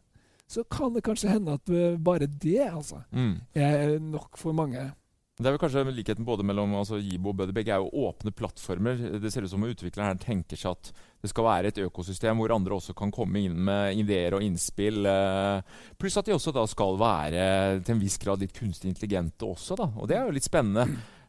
så 0.47 0.63
kan 0.71 0.95
det 0.95 1.05
kanskje 1.07 1.33
hende 1.33 1.57
at 1.57 1.73
eh, 1.73 1.97
bare 1.99 2.29
det 2.29 2.69
altså, 2.69 3.03
mm. 3.11 3.35
er 3.55 3.97
nok 4.03 4.39
for 4.41 4.57
mange. 4.57 4.91
Det 5.37 5.45
er 5.45 5.53
vel 5.53 5.61
kanskje 5.61 5.83
likheten 5.93 6.25
både 6.25 6.45
mellom 6.49 6.71
altså, 6.79 6.97
Jibo 6.97 7.35
og 7.35 7.37
Buddy. 7.37 7.53
Begge 7.53 7.75
er 7.75 7.83
jo 7.83 8.07
åpne 8.09 8.33
plattformer. 8.33 9.03
Det 9.21 9.29
ser 9.33 9.45
ut 9.45 9.53
som 9.53 9.67
utvikleren 9.69 10.15
her 10.15 10.21
tenker 10.23 10.57
seg 10.57 10.73
at 10.73 10.89
det 11.21 11.29
skal 11.29 11.45
være 11.45 11.73
et 11.73 11.81
økosystem 11.85 12.41
hvor 12.41 12.55
andre 12.55 12.79
også 12.79 12.95
kan 12.97 13.13
komme 13.13 13.43
inn 13.45 13.59
med 13.69 14.01
ideer 14.01 14.39
og 14.39 14.47
innspill. 14.47 15.05
Eh, 15.05 15.77
pluss 16.01 16.17
at 16.17 16.31
de 16.31 16.33
også 16.37 16.55
da 16.57 16.65
skal 16.71 16.97
være 17.01 17.45
til 17.83 17.97
en 17.97 18.01
viss 18.01 18.17
grad 18.23 18.41
litt 18.41 18.57
kunstig 18.57 18.89
intelligente 18.95 19.45
også, 19.45 19.77
da. 19.77 19.91
Og 20.01 20.09
det 20.09 20.17
er 20.17 20.25
jo 20.25 20.39
litt 20.39 20.49
spennende. 20.49 20.87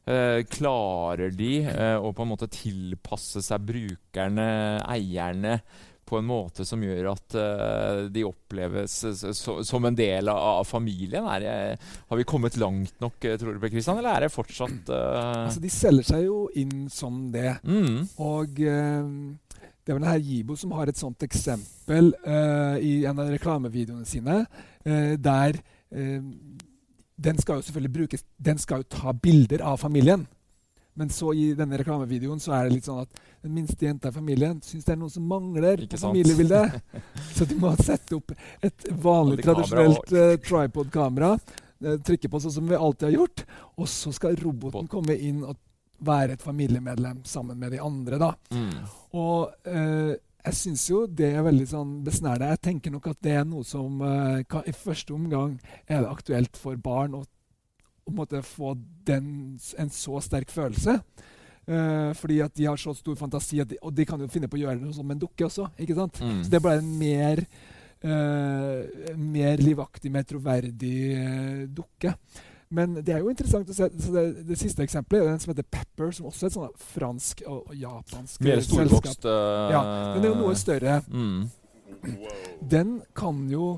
Eh, 0.07 0.39
klarer 0.47 1.33
de 1.35 1.51
eh, 1.67 1.97
å 1.99 2.13
på 2.15 2.23
en 2.23 2.29
måte 2.31 2.47
tilpasse 2.47 3.41
seg 3.43 3.65
brukerne, 3.67 4.45
eierne, 4.87 5.57
på 6.07 6.19
en 6.19 6.27
måte 6.27 6.65
som 6.67 6.81
gjør 6.83 7.09
at 7.11 7.35
uh, 7.37 8.05
de 8.11 8.23
oppleves 8.27 8.95
so, 9.37 9.57
som 9.67 9.87
en 9.87 9.97
del 9.97 10.29
av, 10.31 10.39
av 10.61 10.67
familien? 10.67 11.27
Det, 11.43 11.55
har 12.09 12.19
vi 12.19 12.27
kommet 12.27 12.57
langt 12.61 12.95
nok, 13.03 13.19
eh, 13.25 13.37
tror 13.39 13.55
du, 13.55 13.61
Per 13.61 13.73
Kristian, 13.73 13.99
eller 13.99 14.15
er 14.15 14.27
det 14.27 14.33
fortsatt 14.33 14.91
uh... 14.93 15.47
Altså, 15.47 15.63
De 15.63 15.71
selger 15.73 16.07
seg 16.07 16.27
jo 16.27 16.39
inn 16.59 16.87
som 16.93 17.27
det. 17.33 17.57
Mm. 17.67 18.07
Og 18.23 18.63
uh, 18.63 19.65
det 19.83 19.93
er 19.93 19.99
vel 19.99 20.07
her 20.09 20.23
Jibo 20.23 20.55
som 20.59 20.75
har 20.75 20.89
et 20.91 20.99
sånt 20.99 21.23
eksempel 21.23 22.09
i 22.83 22.89
en 23.07 23.21
av 23.23 23.29
reklamevideoene 23.31 24.03
sine, 24.03 24.41
der 24.83 25.55
den 27.17 27.39
skal 27.39 27.61
jo 27.61 27.61
selvfølgelig 27.69 27.93
brukes 27.93 28.25
Den 28.35 28.59
skal 28.59 28.83
jo 28.83 28.89
ta 28.91 29.13
bilder 29.15 29.63
av 29.63 29.79
familien. 29.79 30.27
Men 30.97 31.11
så 31.13 31.29
i 31.37 31.51
denne 31.53 31.77
reklamevideoen 31.77 32.39
så 32.41 32.55
er 32.57 32.67
det 32.67 32.77
litt 32.79 32.87
sånn 32.87 33.03
at 33.03 33.21
den 33.45 33.53
minste 33.53 33.85
jenta 33.85 34.09
i 34.09 34.15
familien 34.15 34.57
syns 34.65 34.87
det 34.87 34.95
er 34.95 34.99
noe 34.99 35.13
som 35.13 35.27
mangler 35.29 35.83
på 35.85 35.99
familiebildet. 36.01 36.79
så 37.37 37.45
de 37.45 37.57
må 37.61 37.75
sette 37.77 38.17
opp 38.17 38.33
et 38.65 38.87
vanlig, 39.03 39.43
tradisjonelt 39.45 40.13
uh, 40.15 40.33
tripod-kamera. 40.41 41.35
Uh, 41.85 41.99
trykke 42.01 42.31
på 42.33 42.41
sånn 42.41 42.55
som 42.57 42.69
vi 42.69 42.79
alltid 42.79 43.11
har 43.11 43.15
gjort. 43.19 43.45
Og 43.77 43.91
så 43.93 44.15
skal 44.15 44.39
roboten 44.41 44.89
komme 44.89 45.19
inn 45.21 45.45
og 45.45 45.61
være 46.07 46.33
et 46.33 46.45
familiemedlem 46.45 47.21
sammen 47.29 47.61
med 47.61 47.77
de 47.77 47.83
andre. 47.85 48.17
da. 48.21 48.33
Mm. 48.57 48.73
Og 49.21 49.69
uh, 49.69 50.17
jeg 50.47 50.61
syns 50.63 50.89
jo 50.89 51.05
det 51.05 51.29
er 51.29 51.45
veldig 51.45 51.71
sånn 51.75 51.95
besnærende. 52.07 52.55
Jeg 52.55 52.65
tenker 52.71 52.97
nok 52.97 53.13
at 53.13 53.21
det 53.21 53.37
er 53.37 53.45
noe 53.45 53.65
som 53.67 54.01
kan, 54.47 54.63
i 54.65 54.73
første 54.73 55.13
omgang 55.13 55.57
er 55.83 56.05
det 56.05 56.13
aktuelt 56.13 56.57
for 56.57 56.79
barn 56.79 57.17
å 57.19 57.25
å 58.07 58.15
måtte 58.15 58.41
få 58.45 58.75
den, 59.07 59.57
en 59.77 59.91
så 59.93 60.21
sterk 60.23 60.51
følelse. 60.53 60.99
Uh, 61.67 62.13
fordi 62.15 62.39
at 62.39 62.53
de 62.55 62.67
har 62.69 62.79
så 62.79 62.93
stor 62.95 63.17
fantasi, 63.19 63.59
de, 63.67 63.79
og 63.83 63.91
de 63.95 64.05
kan 64.07 64.21
jo 64.23 64.29
finne 64.31 64.47
på 64.47 64.55
å 64.55 64.61
gjøre 64.61 64.79
noe 64.79 64.95
som 64.95 65.09
en 65.11 65.19
dukke 65.19 65.49
også. 65.49 65.67
ikke 65.83 65.97
sant? 65.97 66.21
Mm. 66.23 66.37
Så 66.45 66.53
det 66.53 66.61
bare 66.63 66.79
en 66.79 66.93
mer, 66.99 67.41
uh, 68.07 69.15
mer 69.19 69.59
livaktig, 69.63 70.11
mer 70.13 70.27
troverdig 70.27 70.99
uh, 71.17 71.65
dukke. 71.67 72.15
Men 72.69 72.97
det 72.99 73.13
er 73.15 73.23
jo 73.23 73.31
interessant 73.31 73.69
å 73.71 73.75
se 73.75 73.87
så 74.03 74.13
det, 74.15 74.23
det 74.47 74.57
siste 74.59 74.83
eksempelet 74.83 75.23
er 75.23 75.29
den 75.31 75.43
som 75.43 75.53
heter 75.53 75.67
Pepper, 75.71 76.09
som 76.15 76.27
også 76.27 76.45
er 76.45 76.49
et 76.49 76.57
sånt 76.57 76.87
fransk 76.95 77.43
og, 77.45 77.61
og 77.61 77.77
japansk 77.79 78.43
Mer 78.43 78.63
storvokst 78.65 79.27
uh, 79.27 79.69
Ja, 79.71 79.83
den 80.15 80.25
er 80.25 80.33
jo 80.33 80.39
noe 80.41 80.57
større. 80.59 80.97
Mm. 81.07 81.45
Den 82.67 82.97
kan 83.15 83.45
jo 83.51 83.77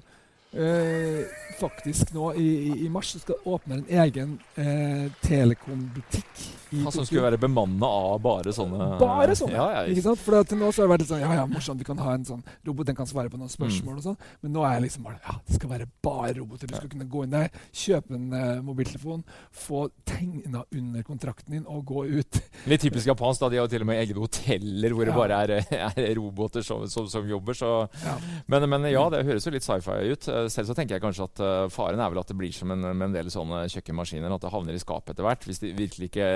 eh, 0.53 1.25
faktisk 1.59 2.13
nå 2.15 2.31
i, 2.33 2.49
i, 2.85 2.89
mars 2.89 3.15
skal 3.21 3.41
åpne 3.45 3.81
en 3.81 3.89
egen 3.89 4.37
eh, 4.55 5.09
telekombutikk 5.21 6.45
Han 6.71 6.91
som 6.93 7.05
skulle 7.07 7.23
være 7.25 7.39
bemanna 7.41 7.88
av 7.88 8.19
bare 8.21 8.51
sånne 8.53 8.88
Bare 9.01 9.33
sånne, 9.38 9.55
Ja, 9.57 9.67
ja, 9.73 9.81
Ikke 9.89 10.03
sant? 10.05 10.19
For 10.21 10.43
til 10.43 10.59
nå 10.61 10.69
så 10.75 10.83
har 10.83 10.88
det 10.88 10.93
vært 10.93 11.03
litt 11.05 11.09
sånn 11.11 11.23
Ja, 11.23 11.31
ja, 11.39 11.45
morsomt, 11.49 11.79
vi 11.81 11.88
kan 11.88 11.97
ha 12.03 12.13
en 12.13 12.25
sånn 12.27 12.43
robot, 12.67 12.85
den 12.91 12.97
kan 12.99 13.07
svare 13.09 13.31
på 13.31 13.39
noen 13.39 13.49
spørsmål 13.49 13.95
Mm. 13.95 13.97
og 13.97 14.03
sånn. 14.05 14.17
Men 14.43 14.53
nå 14.53 14.63
er 14.67 14.73
jeg 14.77 14.83
liksom 14.88 15.03
bare 15.07 15.19
Ja, 15.25 15.35
det 15.47 15.55
skal 15.57 15.69
være 15.71 15.88
bare 16.03 16.33
roboter. 16.38 16.67
Du 16.69 16.75
skal 16.75 16.89
kunne 16.91 17.07
gå 17.09 17.23
inn 17.25 17.31
der, 17.33 17.49
kjøpe 17.73 18.13
en 18.15 18.27
uh, 18.33 18.61
mobiltelefon, 18.65 19.23
få 19.51 19.89
tegna 20.05 20.63
under 20.75 21.03
kontrakten 21.07 21.51
din 21.55 21.65
og 21.67 21.85
gå 21.89 22.05
ut. 22.19 22.41
Litt 22.71 22.81
typisk 22.85 23.07
japansk. 23.09 23.39
da, 23.41 23.49
De 23.49 23.57
har 23.57 23.65
jo 23.67 23.71
til 23.73 23.81
og 23.85 23.89
med 23.89 23.99
egne 24.03 24.19
hoteller 24.21 24.93
hvor 24.93 25.05
det 25.09 25.15
bare 25.15 25.39
er, 25.43 25.93
er 25.95 26.13
roboter 26.19 26.61
som, 26.65 26.85
som, 26.88 27.07
som 27.09 27.27
jobber. 27.29 27.53
så... 27.57 27.88
Ja. 28.05 28.17
Men, 28.47 28.67
men 28.69 28.85
ja, 28.91 29.03
det 29.09 29.23
høres 29.25 29.45
jo 29.47 29.51
litt 29.53 29.65
sci-fi 29.65 29.97
ut. 30.13 30.27
Eh, 30.29 30.47
Selv 30.53 30.69
så 30.69 30.75
tenker 30.77 30.97
jeg 30.97 31.03
kanskje 31.03 31.25
at 31.29 31.41
uh, 31.43 31.67
faren 31.73 31.99
er 31.99 32.09
vel 32.13 32.19
at 32.21 32.27
det 32.29 32.38
blir 32.39 32.53
som 32.55 32.71
en, 32.71 32.81
med 32.93 33.09
en 33.09 33.15
del 33.15 33.29
sånne 33.33 33.65
kjøkkenmaskiner, 33.73 34.31
at 34.35 34.41
det 34.45 34.51
havner 34.53 34.77
i 34.77 34.81
skapet 34.81 35.13
etter 35.15 35.25
hvert. 35.27 35.45
Hvis 35.49 35.59
de 35.63 35.73
virkelig 35.77 36.09
ikke 36.11 36.29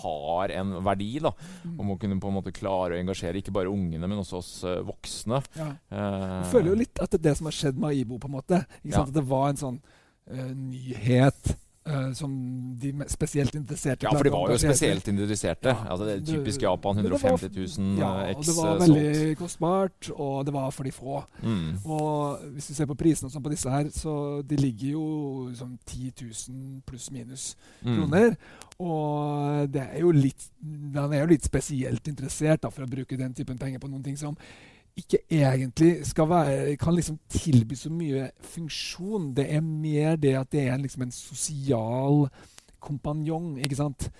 har 0.00 0.52
en 0.54 0.74
verdi, 0.84 1.18
da. 1.22 1.32
Mm. 1.64 1.78
Om 1.80 1.92
å 1.94 1.98
kunne 2.00 2.18
på 2.22 2.28
en 2.30 2.36
måte 2.38 2.52
klare 2.54 2.96
å 2.96 3.00
engasjere 3.00 3.40
ikke 3.40 3.54
bare 3.54 3.72
ungene, 3.72 4.06
men 4.06 4.20
også 4.22 4.38
oss 4.40 4.52
eh, 4.68 4.80
voksne. 4.86 5.40
Ja. 5.56 5.70
Eh, 5.90 6.36
Jeg 6.40 6.52
føler 6.52 6.72
jo 6.72 6.78
litt 6.82 7.00
at 7.02 7.10
det 7.10 7.20
er 7.20 7.26
det 7.30 7.36
som 7.40 7.50
har 7.50 7.56
skjedd 7.56 7.80
med 7.80 7.90
Aibo. 7.94 8.18
på 8.22 8.30
en 8.30 8.36
måte. 8.38 8.62
Ikke 8.84 8.94
sant? 8.94 9.00
Ja. 9.00 9.08
At 9.08 9.16
det 9.18 9.26
var 9.30 9.48
en 9.50 9.60
sånn 9.60 9.80
uh, 10.30 10.52
nyhet 10.54 11.56
eh, 11.86 12.12
som 12.12 12.30
de 12.78 12.92
spesielt 13.08 13.54
interesserte 13.54 14.04
Ja, 14.04 14.10
for 14.12 14.24
de 14.24 14.30
var 14.30 14.50
jo 14.50 14.58
spesielt 14.58 15.08
interesserte. 15.08 15.68
Ja. 15.72 15.86
Altså, 15.90 16.04
det 16.06 16.14
er 16.16 16.36
typisk 16.36 16.62
Japan. 16.62 16.96
men 16.96 17.04
det 17.04 17.12
var- 17.12 17.30
150 17.38 17.78
000 17.78 17.98
Ja, 17.98 18.10
eh, 18.28 18.36
og 18.36 18.44
det 18.44 18.56
var 18.56 18.74
eh, 18.74 18.80
veldig 18.80 19.36
kostbart, 19.38 20.10
og 20.14 20.44
det 20.46 20.52
var 20.54 20.70
for 20.70 20.84
de 20.84 20.90
få. 20.92 21.24
Mm. 21.42 21.78
Og 21.86 22.38
hvis 22.54 22.66
du 22.68 22.74
ser 22.74 22.86
på 22.86 22.94
prisene 22.96 23.30
sånn 23.30 23.42
på 23.42 23.50
disse 23.50 23.70
her, 23.70 23.84
så 23.90 24.42
de 24.46 24.56
ligger 24.56 24.90
jo 24.92 25.50
sånn 25.54 25.78
10 25.86 26.12
000 26.20 26.82
pluss 26.86 27.10
minus 27.10 27.56
Mm. 27.84 27.96
kroner. 27.96 28.36
Og 28.80 29.70
det 29.70 29.82
er 29.94 30.00
jo 30.00 30.10
litt, 30.10 30.50
man 30.62 31.12
er 31.12 31.20
jo 31.20 31.26
litt 31.34 31.44
spesielt 31.44 32.06
interessert 32.08 32.60
da, 32.62 32.70
for 32.70 32.84
å 32.86 32.90
bruke 32.90 33.16
den 33.18 33.34
typen 33.34 33.58
penger 33.58 33.78
på 33.78 33.90
noen 33.90 34.02
ting 34.04 34.16
som 34.16 34.36
ikke 34.96 35.18
egentlig 35.30 36.06
skal 36.06 36.28
være, 36.28 36.76
kan 36.76 36.94
liksom 36.94 37.18
tilby 37.28 37.74
så 37.78 37.90
mye 37.92 38.30
funksjon. 38.54 39.34
Det 39.36 39.46
er 39.54 39.60
mer 39.60 40.16
det 40.16 40.34
at 40.38 40.52
det 40.52 40.66
er 40.66 40.74
en, 40.74 40.82
liksom 40.82 41.02
en 41.02 41.14
sosial 41.14 42.26
kompanjong, 42.80 43.58
ikke 43.60 43.76
sant. 43.76 44.10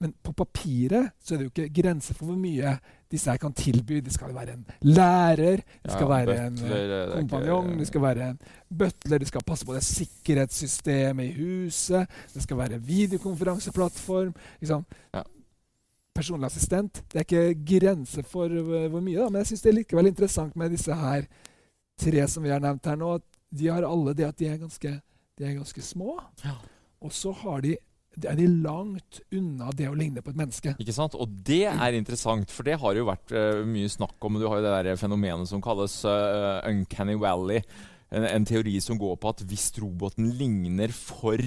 Men 0.00 0.14
på 0.24 0.32
papiret 0.32 1.10
så 1.20 1.34
er 1.34 1.38
det 1.38 1.44
jo 1.44 1.52
ikke 1.52 1.82
grenser 1.82 2.16
for 2.16 2.30
hvor 2.30 2.38
mye 2.40 2.72
disse 3.12 3.28
her 3.28 3.40
kan 3.40 3.52
tilby. 3.52 3.98
Det 4.04 4.14
skal 4.14 4.32
være 4.32 4.54
en 4.56 4.62
lærer, 4.80 5.60
det 5.82 5.92
skal 5.92 6.06
Ja, 6.06 6.12
være 6.14 6.46
en 6.46 6.56
butler, 6.56 6.94
det 7.06 7.18
kompanjong, 7.18 7.74
det 7.78 7.88
skal 7.90 8.02
være 8.02 8.30
en 8.30 8.38
butler, 8.78 9.18
det 9.18 9.28
skal 9.28 9.44
passe 9.46 9.66
på 9.66 9.74
det 9.76 9.82
sikkerhetssystemet 9.84 11.24
i 11.24 11.34
huset, 11.42 12.08
det 12.34 12.42
skal 12.42 12.56
være 12.62 12.80
videokonferanseplattform. 12.80 14.32
Liksom. 14.60 14.86
Ja. 15.14 15.22
Personlig 16.16 16.50
assistent. 16.50 17.02
Det 17.10 17.20
er 17.20 17.26
ikke 17.26 17.60
grenser 17.78 18.26
for 18.26 18.50
uh, 18.50 18.88
hvor 18.90 19.02
mye, 19.04 19.18
da, 19.20 19.28
men 19.30 19.42
jeg 19.42 19.52
syns 19.52 19.62
det 19.66 19.70
er 19.70 19.78
likevel 19.78 20.10
interessant 20.10 20.56
med 20.58 20.72
disse 20.74 20.96
her 20.96 21.28
tre 22.00 22.24
som 22.32 22.42
vi 22.44 22.50
har 22.52 22.62
nevnt 22.64 22.88
her 22.90 22.98
nå. 22.98 23.12
at 23.20 23.26
De 23.50 23.68
har 23.70 23.86
alle 23.86 24.14
det 24.18 24.26
at 24.26 24.38
de 24.40 24.48
er 24.50 24.58
ganske, 24.58 24.96
de 25.38 25.46
er 25.46 25.54
ganske 25.58 25.84
små, 25.84 26.18
Ja. 26.44 26.56
og 27.00 27.14
så 27.14 27.32
har 27.44 27.62
de 27.66 27.76
det 28.20 28.26
er 28.26 28.34
de 28.40 28.46
langt 28.50 29.20
unna 29.32 29.70
det 29.70 29.86
å 29.86 29.94
ligne 29.94 30.18
på 30.20 30.32
et 30.32 30.38
menneske. 30.40 30.72
Ikke 30.82 30.92
sant? 30.92 31.14
Og 31.14 31.30
det 31.46 31.62
er 31.70 31.94
interessant, 31.94 32.50
for 32.50 32.66
det 32.66 32.74
har 32.82 32.96
jo 32.98 33.04
vært 33.06 33.30
uh, 33.30 33.60
mye 33.64 33.86
snakk 33.88 34.18
om. 34.26 34.34
Du 34.34 34.48
har 34.50 34.58
jo 34.58 34.64
det 34.66 34.72
der 34.74 34.98
fenomenet 34.98 35.46
som 35.48 35.62
kalles 35.62 35.94
uh, 36.04 36.58
uncanny 36.66 37.14
valley. 37.22 37.62
En, 38.10 38.26
en 38.26 38.44
teori 38.50 38.74
som 38.82 38.98
går 38.98 39.14
på 39.22 39.30
at 39.30 39.44
hvis 39.46 39.68
roboten 39.78 40.26
ligner 40.34 40.90
for 40.90 41.38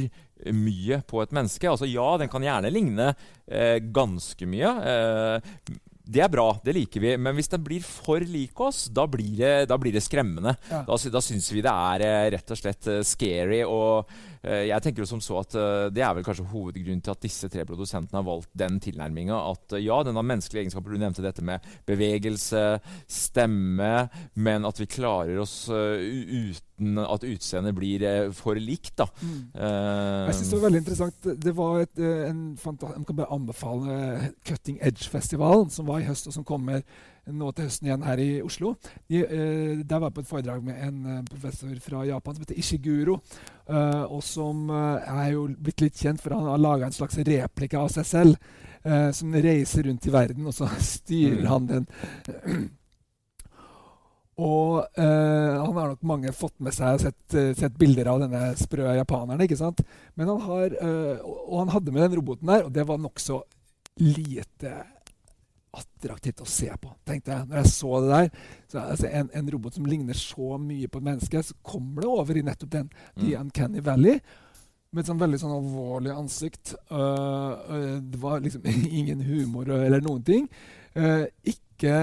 mye 0.52 1.00
på 1.08 1.22
et 1.24 1.32
menneske 1.36 1.70
Altså 1.70 1.88
ja, 1.90 2.06
den 2.20 2.32
kan 2.32 2.44
gjerne 2.44 2.72
ligne 2.74 3.14
eh, 3.48 3.80
ganske 3.96 4.48
mye. 4.50 4.74
Eh, 4.94 5.80
det 6.06 6.20
er 6.26 6.30
bra, 6.34 6.50
det 6.66 6.74
liker 6.76 7.00
vi. 7.04 7.14
Men 7.18 7.36
hvis 7.38 7.48
den 7.52 7.64
blir 7.64 7.84
for 7.86 8.20
lik 8.28 8.60
oss, 8.60 8.86
da 8.92 9.06
blir 9.08 9.38
det, 9.40 9.54
da 9.72 9.78
blir 9.80 9.94
det 9.96 10.04
skremmende. 10.04 10.56
Ja. 10.70 10.82
Da, 10.88 10.98
da 11.14 11.22
syns 11.24 11.48
vi 11.54 11.62
det 11.64 11.72
er 11.72 12.04
eh, 12.08 12.30
rett 12.36 12.52
og 12.52 12.60
slett 12.60 12.88
eh, 12.92 13.02
scary. 13.08 13.62
Og 13.64 14.10
eh, 14.44 14.66
jeg 14.68 14.84
tenker 14.84 15.04
jo 15.06 15.10
som 15.14 15.22
så 15.24 15.40
at 15.44 15.56
det 15.96 16.04
er 16.04 16.14
vel 16.18 16.26
kanskje 16.28 16.48
hovedgrunnen 16.52 17.02
til 17.06 17.14
at 17.16 17.24
disse 17.24 17.48
tre 17.54 17.64
produsentene 17.70 18.20
har 18.20 18.28
valgt 18.28 18.52
den 18.60 18.82
tilnærminga. 18.84 19.38
At 19.54 19.78
ja, 19.80 20.02
den 20.04 20.20
har 20.20 20.28
menneskelige 20.28 20.66
egenskaper. 20.66 20.92
Du 20.98 21.00
nevnte 21.02 21.24
dette 21.24 21.46
med 21.46 21.64
bevegelse, 21.88 22.66
stemme, 23.08 23.94
men 24.36 24.68
at 24.68 24.80
vi 24.84 24.90
klarer 24.92 25.40
oss 25.44 25.56
uten 25.72 26.98
at 27.00 27.24
utseendet 27.24 27.76
blir 27.78 28.04
for 28.36 28.58
likt, 28.60 28.96
da. 29.00 29.06
Eh, 29.24 30.28
Jeg 30.28 30.36
synes 30.40 30.50
det 30.50 30.58
var 30.58 30.66
veldig 30.68 30.82
interessant. 30.84 31.28
Det 31.46 31.54
var 31.56 31.80
et, 31.86 32.02
en 32.28 32.42
fanta- 32.60 32.92
Jeg 32.98 33.06
kan 33.08 33.20
bare 33.22 33.32
anbefale 33.32 33.98
Cutting 34.48 34.80
Edge-festivalen, 34.84 35.70
som 35.72 35.88
var 35.88 35.93
i 36.02 36.08
høst, 36.08 36.28
og 36.30 36.36
som 36.36 36.46
kommer 36.48 36.82
nå 37.32 37.52
til 37.56 37.68
høsten 37.70 37.88
igjen 37.88 38.04
her 38.04 38.20
i 38.20 38.30
Oslo. 38.44 38.74
De, 39.08 39.24
uh, 39.24 39.80
der 39.80 40.00
var 40.00 40.10
jeg 40.10 40.18
på 40.18 40.24
et 40.24 40.30
foredrag 40.32 40.66
med 40.66 40.80
en 40.84 41.00
uh, 41.08 41.24
professor 41.30 41.74
fra 41.84 42.04
Japan 42.08 42.36
som 42.36 42.44
heter 42.44 42.60
Ishiguro. 42.60 43.20
Uh, 43.70 44.04
og 44.10 44.20
som 44.28 44.68
er 44.74 45.30
jo 45.32 45.48
blitt 45.56 45.86
litt 45.86 46.00
kjent 46.00 46.20
for 46.20 46.36
han 46.36 46.50
har 46.52 46.60
laga 46.62 46.90
en 46.90 46.96
slags 46.96 47.20
replika 47.24 47.84
av 47.84 47.92
seg 47.94 48.10
selv. 48.10 48.54
som 49.16 49.32
reiser 49.32 49.86
rundt 49.88 50.06
i 50.10 50.12
verden, 50.12 50.48
og 50.50 50.52
så 50.52 50.68
styrer 50.84 51.46
mm. 51.46 51.46
han 51.48 51.68
den. 51.70 51.86
Og 54.44 54.82
han 54.98 55.78
har 55.78 55.92
nok 55.94 56.02
mange 56.10 56.34
fått 56.36 56.58
med 56.66 56.74
seg 56.76 56.98
og 56.98 57.04
sett, 57.06 57.36
sett, 57.56 57.78
bilder 57.80 58.10
av 58.12 58.24
denne 58.26 58.42
sprø 58.60 58.90
japaneren. 58.98 59.40
ikke 59.46 59.56
sant? 59.56 59.80
Men 60.20 60.34
han 60.34 60.42
har, 60.50 60.76
og 61.32 61.54
han 61.62 61.72
hadde 61.78 61.94
med 61.94 62.04
den 62.04 62.18
roboten 62.18 62.50
der, 62.50 62.66
og 62.66 62.74
det 62.76 62.84
var 62.90 63.00
nokså 63.00 63.40
lite 64.02 64.74
attraktivt 65.74 66.44
å 66.44 66.48
se 66.50 66.70
på. 66.80 66.92
tenkte 67.08 67.34
jeg. 67.34 67.48
Når 67.50 67.60
jeg 67.62 67.72
så 67.74 67.92
det 68.04 68.12
der, 68.12 68.48
så 68.70 68.80
altså, 68.84 69.10
en, 69.10 69.30
en, 69.34 69.52
robot 69.56 69.80
som 69.80 69.90
ligner 69.90 70.18
så 70.18 70.58
mye 70.62 70.90
på 70.92 71.02
et 71.02 71.08
menneske, 71.10 71.44
så 71.44 71.58
kommer 71.66 72.06
det 72.06 72.12
over 72.14 72.40
i 72.40 72.46
nettopp 72.46 72.72
den 72.76 72.90
mm. 72.90 73.24
The 73.24 73.36
Uncanny 73.40 73.84
Valley. 73.86 74.22
Med 74.94 75.02
et 75.02 75.10
sånn 75.10 75.22
veldig 75.22 75.40
sånn 75.42 75.56
alvorlig 75.56 76.14
ansikt. 76.14 76.76
Uh, 76.92 77.00
uh, 77.00 77.98
det 77.98 78.22
var 78.22 78.44
liksom 78.44 78.68
ingen 79.00 79.26
humor 79.26 79.72
eller 79.80 80.04
noen 80.06 80.22
ting. 80.28 80.48
Uh, 80.94 81.26
ikke 81.50 81.98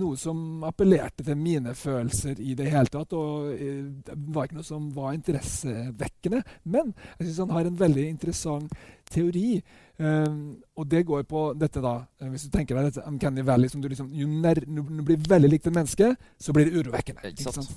noe 0.00 0.16
som 0.16 0.62
appellerte 0.64 1.24
til 1.26 1.36
mine 1.36 1.74
følelser 1.76 2.38
i 2.40 2.54
det 2.56 2.70
hele 2.72 2.88
tatt. 2.88 3.12
Og 3.12 3.50
det 3.52 4.16
var 4.32 4.46
ikke 4.46 4.60
noe 4.60 4.68
som 4.68 4.86
var 4.96 5.12
interessevekkende. 5.16 6.40
Men 6.64 6.94
jeg 7.18 7.26
syns 7.26 7.42
han 7.42 7.52
har 7.58 7.68
en 7.68 7.80
veldig 7.82 8.06
interessant 8.08 8.72
teori 9.10 9.60
Um, 10.00 10.56
og 10.76 10.90
det 10.90 11.02
går 11.06 11.26
på 11.28 11.40
dette, 11.60 11.80
da. 11.84 12.06
Eh, 12.20 12.28
hvis 12.32 12.46
du 12.46 12.54
tenker 12.54 12.76
deg 12.76 12.86
dette 12.88 13.02
Uncanny 13.04 13.42
Valley 13.44 13.68
som 13.68 13.82
du 13.82 13.88
liksom, 13.90 14.08
Jo 14.16 14.28
nær, 14.32 14.56
du 14.64 15.02
blir 15.04 15.18
veldig 15.28 15.50
likt 15.50 15.66
et 15.68 15.76
menneske, 15.76 16.14
så 16.40 16.54
blir 16.56 16.70
det 16.70 16.80
urovekkende. 16.80 17.28
Ikke 17.28 17.52
sant? 17.52 17.74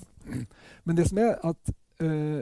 Men 0.88 0.96
det 0.96 1.10
som 1.10 1.20
er 1.20 1.34
at 1.44 1.74
uh, 2.04 2.40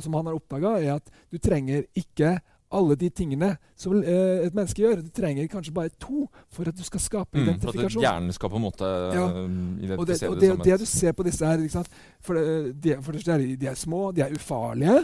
som 0.00 0.18
han 0.18 0.28
har 0.28 0.36
oppdaga, 0.36 0.74
er 0.82 0.98
at 0.98 1.08
du 1.32 1.40
trenger 1.40 1.86
ikke 1.96 2.34
alle 2.72 2.96
de 2.98 3.08
tingene 3.10 3.52
som 3.78 3.94
uh, 3.94 4.02
et 4.02 4.54
menneske 4.54 4.82
gjør. 4.82 5.02
Du 5.04 5.10
trenger 5.14 5.48
kanskje 5.52 5.74
bare 5.76 5.92
to 6.00 6.26
for 6.52 6.68
at 6.68 6.78
du 6.78 6.84
skal 6.86 7.02
skape 7.02 7.38
mm, 7.38 7.42
identifikasjon. 7.42 7.98
For 7.98 8.04
at 8.04 8.08
hjernen 8.08 8.36
skal 8.36 8.52
på 8.52 8.60
en 8.60 8.66
måte 8.66 8.92
ja. 9.16 9.26
identifisere 9.86 9.98
og 9.98 10.06
det, 10.08 10.20
og 10.28 10.40
det, 10.40 10.52
det, 10.52 10.68
det, 10.72 10.80
du 10.80 10.86
ser 10.86 11.16
på 11.16 11.26
disse 11.26 11.46
her 11.46 11.90
For, 12.20 12.34
de, 12.84 12.96
for 13.02 13.12
det, 13.12 13.60
de 13.60 13.66
er 13.66 13.74
små, 13.78 14.10
de 14.12 14.24
er 14.24 14.34
ufarlige 14.34 15.02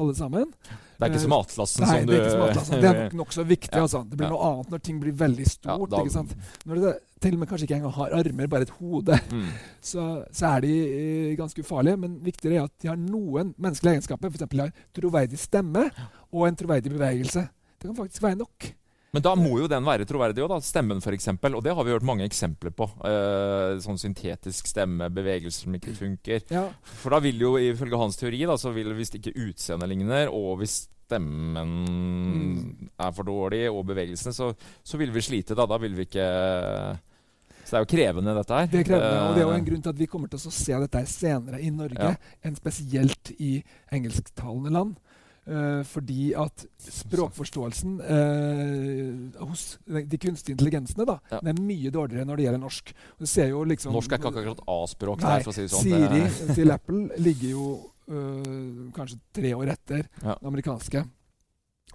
alle 0.00 0.14
sammen. 0.16 0.50
Det 0.62 1.04
er 1.04 1.12
ikke 1.12 1.22
som 1.22 1.34
atlassen 1.36 1.84
Nei, 1.84 1.94
som 1.94 2.06
du 2.06 2.12
det 2.12 2.16
er 2.16 2.22
ikke 2.22 2.34
som 2.34 2.44
atlassen. 2.46 2.80
Det 2.80 2.90
er 2.90 2.98
nok 3.02 3.16
nokså 3.22 3.44
viktig. 3.48 3.78
Altså. 3.82 4.02
Det 4.08 4.18
blir 4.18 4.28
ja. 4.28 4.32
noe 4.32 4.50
annet 4.50 4.72
når 4.72 4.82
ting 4.86 5.00
blir 5.02 5.16
veldig 5.18 5.46
stort. 5.50 5.92
Ja, 5.92 6.02
ikke 6.04 6.14
sant? 6.14 6.36
Når 6.68 6.82
det 6.82 6.92
til 7.22 7.36
og 7.36 7.42
med 7.42 7.50
kanskje 7.50 7.66
ikke 7.68 7.78
engang 7.78 7.94
har 7.94 8.14
armer, 8.18 8.48
bare 8.50 8.66
et 8.66 8.74
hode, 8.80 9.18
mm. 9.30 9.48
så, 9.78 10.06
så, 10.34 10.46
er 10.56 10.64
de 10.64 10.72
uh, 10.74 11.32
ganske 11.38 11.62
ufarlige. 11.62 12.00
Men 12.02 12.18
viktigere 12.24 12.60
er 12.60 12.68
at 12.70 12.74
de 12.82 12.90
har 12.90 12.98
noen 12.98 13.52
menneskelige 13.56 13.98
egenskaper. 13.98 14.32
F.eks. 14.32 14.46
har 14.58 14.72
troverdig 14.96 15.40
stemme 15.40 15.88
og 16.32 16.46
en 16.48 16.58
troverdig 16.58 16.94
bevegelse. 16.94 17.44
Det 17.76 17.90
kan 17.90 17.98
faktisk 17.98 18.24
være 18.24 18.40
nok. 18.42 18.72
Men 19.12 19.24
da 19.24 19.34
må 19.36 19.58
jo 19.60 19.66
den 19.68 19.84
være 19.84 20.06
troverdig 20.08 20.40
òg, 20.46 20.54
Stemmen, 20.64 21.02
f.eks. 21.04 21.28
Og 21.28 21.60
det 21.64 21.74
har 21.76 21.84
vi 21.84 21.92
hørt 21.92 22.06
mange 22.08 22.24
eksempler 22.24 22.72
på. 22.72 22.86
Uh, 23.04 23.76
sånn 23.84 24.00
syntetisk 24.00 24.70
stemme, 24.70 25.10
bevegelser 25.12 25.66
som 25.66 25.76
ikke 25.76 25.92
funker. 25.98 26.46
Ja. 26.48 26.64
For 27.02 27.12
da 27.12 27.20
vil 27.20 27.44
jo 27.44 27.52
ifølge 27.60 28.00
hans 28.00 28.16
teori, 28.16 28.40
da, 28.48 28.56
så 28.56 28.72
vil 28.72 28.94
hvis 28.96 29.12
ikke 29.18 29.34
utseendet 29.36 29.92
ligner, 29.92 30.32
og 30.32 30.62
hvis 30.62 30.86
stemmen 31.12 31.76
mm. 31.84 32.90
er 33.04 33.12
for 33.12 33.28
dårlig, 33.28 33.66
og 33.68 33.84
bevegelsene, 33.90 34.32
så, 34.32 34.52
så, 34.80 35.00
vil 35.00 35.12
vi 35.12 35.24
slite. 35.24 35.58
Da 35.58 35.68
Da 35.68 35.76
vil 35.82 35.96
vi 35.98 36.08
ikke 36.08 36.28
så 37.62 37.76
det 37.76 37.78
er 37.78 37.84
jo 37.84 37.92
krevende, 37.92 38.32
dette 38.36 38.56
her. 38.56 38.66
Det 38.68 38.80
er 38.80 38.86
krevende, 38.88 39.20
og 39.22 39.36
det 39.36 39.42
er 39.42 39.46
jo 39.46 39.54
en 39.54 39.66
grunn 39.68 39.82
til 39.84 39.92
at 39.92 40.00
vi 40.00 40.08
kommer 40.10 40.28
til 40.32 40.40
å 40.40 40.52
se 40.52 40.80
dette 40.82 40.98
her 40.98 41.06
senere 41.08 41.60
i 41.62 41.70
Norge 41.72 42.08
ja. 42.10 42.16
enn 42.44 42.56
spesielt 42.58 43.30
i 43.38 43.52
engelsktalende 43.94 44.72
land. 44.74 44.96
Uh, 45.42 45.80
fordi 45.82 46.28
at 46.38 46.62
språkforståelsen 46.78 47.96
uh, 47.98 49.46
hos 49.48 49.64
de 49.90 50.18
kunstige 50.22 50.54
intelligensene 50.54 51.02
da, 51.08 51.16
ja. 51.32 51.40
er 51.42 51.56
mye 51.58 51.90
dårligere 51.90 52.28
når 52.28 52.38
det 52.38 52.44
gjelder 52.46 52.62
norsk. 52.62 52.92
Liksom, 53.18 53.96
norsk 53.96 54.14
er 54.14 54.20
ikke 54.22 54.30
akkurat 54.30 54.62
A-språk. 54.70 55.24
Si 55.48 55.64
sånn. 55.66 55.88
Siri 55.88 56.22
til 56.60 56.70
Apple 56.70 57.18
ligger 57.26 57.56
jo 57.56 57.66
uh, 58.14 58.86
kanskje 58.94 59.18
tre 59.34 59.50
år 59.58 59.74
etter 59.74 60.06
ja. 60.22 60.36
den 60.36 60.52
amerikanske. 60.52 61.02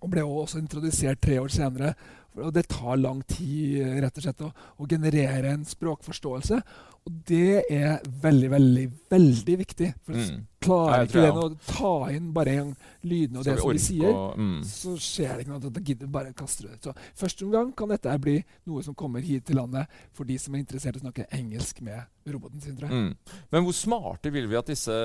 Og 0.03 0.11
ble 0.11 0.27
også 0.27 0.59
introdusert 0.59 1.23
tre 1.23 1.39
år 1.39 1.53
senere. 1.53 1.95
Og 2.37 2.51
det 2.53 2.67
tar 2.69 2.99
lang 2.99 3.23
tid 3.31 3.79
rett 4.03 4.19
og 4.19 4.27
slett 4.27 4.43
å, 4.43 4.51
å 4.51 4.91
generere 4.91 5.55
en 5.55 5.63
språkforståelse. 5.65 6.59
Og 7.07 7.23
det 7.31 7.63
er 7.71 8.03
veldig, 8.27 8.51
veldig, 8.51 8.85
veldig 9.15 9.57
viktig. 9.63 9.93
For 10.03 10.19
mm. 10.19 10.43
Klarer 10.67 11.07
ikke 11.07 11.23
den 11.25 11.39
å 11.41 11.47
ta 11.67 11.93
inn 12.13 12.31
bare 12.35 12.55
en 12.61 12.73
lydene 13.07 13.41
og 13.41 13.47
det 13.47 13.55
som 13.59 13.71
vi 13.71 13.81
sier, 13.81 14.11
og, 14.11 14.37
mm. 14.39 14.57
så 14.67 14.95
skjer 15.01 15.33
det 15.33 15.45
ikke 15.45 15.53
noe. 15.53 15.71
Da 15.77 15.83
gidder 15.89 16.11
bare 16.17 16.33
kaster 16.37 16.69
det. 16.69 16.79
Så 16.83 16.93
første 17.17 17.47
omgang 17.47 17.71
kan 17.77 17.93
dette 17.93 18.17
bli 18.23 18.37
noe 18.69 18.83
som 18.85 18.97
kommer 18.97 19.23
hit 19.25 19.47
til 19.47 19.59
landet 19.61 19.91
for 20.17 20.27
de 20.29 20.37
som 20.41 20.55
er 20.55 20.63
interessert 20.63 20.99
i 20.99 21.01
å 21.01 21.05
snakke 21.05 21.29
engelsk 21.37 21.81
med 21.85 22.03
roboten 22.27 22.63
sin. 22.63 22.75
tror 22.77 22.91
jeg. 22.91 23.07
Mm. 23.07 23.39
Men 23.55 23.67
hvor 23.67 23.77
smarte 23.77 24.33
vil 24.33 24.49
vi 24.51 24.59
at 24.59 24.73
disse 24.73 24.97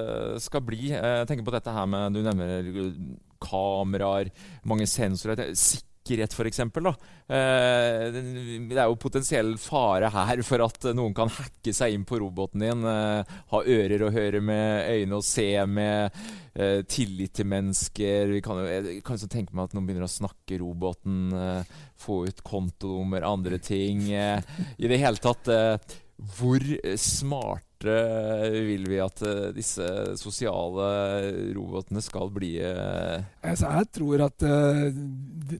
skal 0.43 0.65
bli? 0.67 0.91
Jeg 0.93 1.31
tenker 1.31 1.47
på 1.47 1.55
dette 1.55 1.75
her 1.75 1.89
med 1.91 2.19
Du 2.19 2.23
nevner 2.25 2.75
kameraer, 3.43 4.31
mange 4.69 4.87
sensorer 4.91 5.51
sikkerhet, 5.55 5.89
f.eks. 6.03 6.59
Eh, 6.61 8.07
det 8.13 8.77
er 8.77 8.89
jo 8.91 8.99
potensiell 9.01 9.55
fare 9.61 10.11
her 10.13 10.43
for 10.47 10.65
at 10.65 10.89
noen 10.97 11.15
kan 11.15 11.31
hacke 11.31 11.73
seg 11.75 11.95
inn 11.95 12.05
på 12.09 12.19
roboten 12.21 12.61
din. 12.65 12.85
Eh, 12.85 13.37
ha 13.53 13.63
ører 13.63 14.03
å 14.03 14.13
høre 14.13 14.41
med, 14.41 14.91
øyne 14.91 15.19
å 15.19 15.23
se 15.25 15.65
med, 15.67 16.11
eh, 16.55 16.83
tillit 16.83 17.35
til 17.35 17.47
mennesker. 17.47 18.35
Vi 18.35 18.43
kan 18.45 18.59
jo 18.59 18.67
jeg 18.67 19.03
kan 19.05 19.17
tenke 19.17 19.55
meg 19.55 19.71
at 19.71 19.75
noen 19.75 19.87
begynner 19.87 20.09
å 20.09 20.11
snakke 20.11 20.59
roboten, 20.61 21.31
få 21.97 22.27
ut 22.27 22.43
kontonummer, 22.43 23.23
andre 23.23 23.59
ting. 23.59 24.11
I 24.13 24.89
det 24.89 24.99
hele 24.99 25.23
tatt 25.23 25.49
hvor 26.39 26.63
smart 27.83 28.63
vil 28.67 28.87
vi 28.89 28.99
at 29.03 29.23
uh, 29.27 29.51
disse 29.55 29.85
sosiale 30.21 31.53
robotene 31.55 32.03
skal 32.03 32.31
bli? 32.33 32.59
Uh... 32.61 33.23
Altså, 33.43 33.71
jeg 33.71 33.89
tror 33.99 34.25
at 34.27 34.43
uh, 34.47 34.93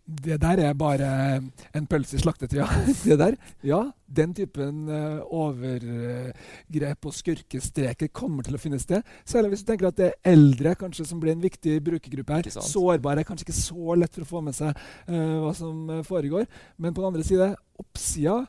det 0.07 0.39
der 0.41 0.63
er 0.69 0.75
bare 0.75 1.41
en 1.75 1.87
pølse 1.87 2.17
i 2.17 2.23
slaktetida. 2.23 2.67
det 3.05 3.19
der, 3.19 3.37
ja, 3.63 3.91
den 4.07 4.35
typen 4.35 4.89
overgrep 5.33 7.07
og 7.07 7.15
skurkestreker 7.17 8.09
kommer 8.13 8.43
til 8.45 8.57
å 8.57 8.61
finne 8.61 8.81
sted. 8.81 9.03
Særlig 9.25 9.55
hvis 9.55 9.65
du 9.65 9.71
tenker 9.73 9.89
at 9.89 9.99
det 9.99 10.11
er 10.11 10.33
eldre 10.35 10.75
kanskje 10.79 11.07
som 11.09 11.21
blir 11.21 11.35
en 11.35 11.45
viktig 11.45 11.79
brukergruppe 11.85 12.39
her. 12.39 12.51
Sårbare, 12.53 13.25
kanskje 13.25 13.49
ikke 13.49 13.59
så 13.59 13.97
lett 13.99 14.15
for 14.15 14.27
å 14.27 14.33
få 14.35 14.43
med 14.45 14.57
seg 14.57 14.77
hva 15.09 15.53
som 15.57 16.03
foregår. 16.07 16.45
Men 16.77 16.93
på 16.93 17.03
den 17.03 17.13
andre 17.13 17.27
side, 17.27 17.55
oppsida 17.81 18.43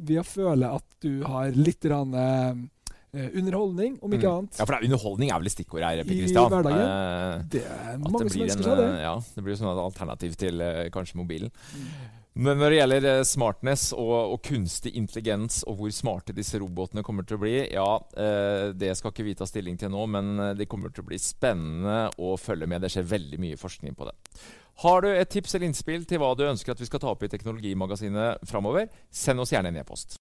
ved 0.00 0.20
å 0.22 0.26
føle 0.26 0.68
at 0.78 0.86
du 1.04 1.24
har 1.28 1.56
litt 1.56 1.84
rann, 1.88 2.12
Uh, 2.20 2.56
underholdning, 3.12 3.98
om 4.04 4.14
ikke 4.14 4.28
mm. 4.28 4.36
annet. 4.36 4.60
Ja, 4.60 4.66
for 4.66 4.76
er, 4.76 4.86
Underholdning 4.86 5.32
er 5.32 5.42
vel 5.42 5.52
stikkordet 5.52 5.88
her? 5.88 6.04
I 6.04 6.20
Christian. 6.20 6.52
hverdagen. 6.52 6.86
Uh, 6.86 7.42
det 7.50 7.64
er 7.66 7.98
mange 7.98 8.22
det 8.24 8.32
som 8.34 8.46
ønsker 8.46 8.68
seg 8.68 8.80
det. 8.80 8.88
Ja, 9.02 9.12
det 9.34 9.44
blir 9.46 9.58
sånn 9.58 9.72
et 9.72 9.82
alternativ 9.82 10.38
til 10.40 10.62
uh, 10.62 10.86
kanskje 10.94 11.20
mobilen. 11.20 11.52
Men 12.40 12.60
når 12.62 12.70
det 12.70 12.76
gjelder 12.78 13.06
smartness 13.26 13.88
og, 13.90 14.14
og, 14.14 14.36
kunstig 14.46 14.92
intelligens 14.96 15.64
og 15.66 15.80
hvor 15.80 15.90
smarte 15.92 16.32
disse 16.32 16.60
robotene 16.62 17.02
kommer 17.04 17.26
til 17.26 17.36
å 17.36 17.42
bli, 17.42 17.56
ja, 17.74 17.88
det 18.70 18.92
skal 18.96 19.10
ikke 19.10 19.26
vi 19.26 19.34
ta 19.36 19.48
stilling 19.50 19.74
til 19.76 19.90
nå, 19.92 20.04
men 20.14 20.38
det 20.56 20.68
kommer 20.70 20.94
til 20.94 21.02
å 21.02 21.08
bli 21.10 21.18
spennende 21.20 22.06
å 22.22 22.36
følge 22.38 22.70
med. 22.70 22.86
Det 22.86 22.92
skjer 22.94 23.10
veldig 23.10 23.42
mye 23.42 23.58
forskning 23.60 23.98
på 23.98 24.06
det. 24.08 24.14
Har 24.86 25.02
du 25.02 25.10
et 25.10 25.28
tips 25.28 25.58
eller 25.58 25.68
innspill 25.68 26.06
til 26.08 26.22
hva 26.22 26.30
du 26.38 26.46
ønsker 26.46 26.72
at 26.72 26.80
vi 26.80 26.88
skal 26.88 27.02
ta 27.02 27.10
opp 27.12 27.26
i 27.26 27.28
Teknologimagasinet 27.34 28.46
framover, 28.48 28.88
send 29.12 29.42
oss 29.42 29.52
gjerne 29.52 29.74
en 29.74 29.82
e-post. 29.82 30.16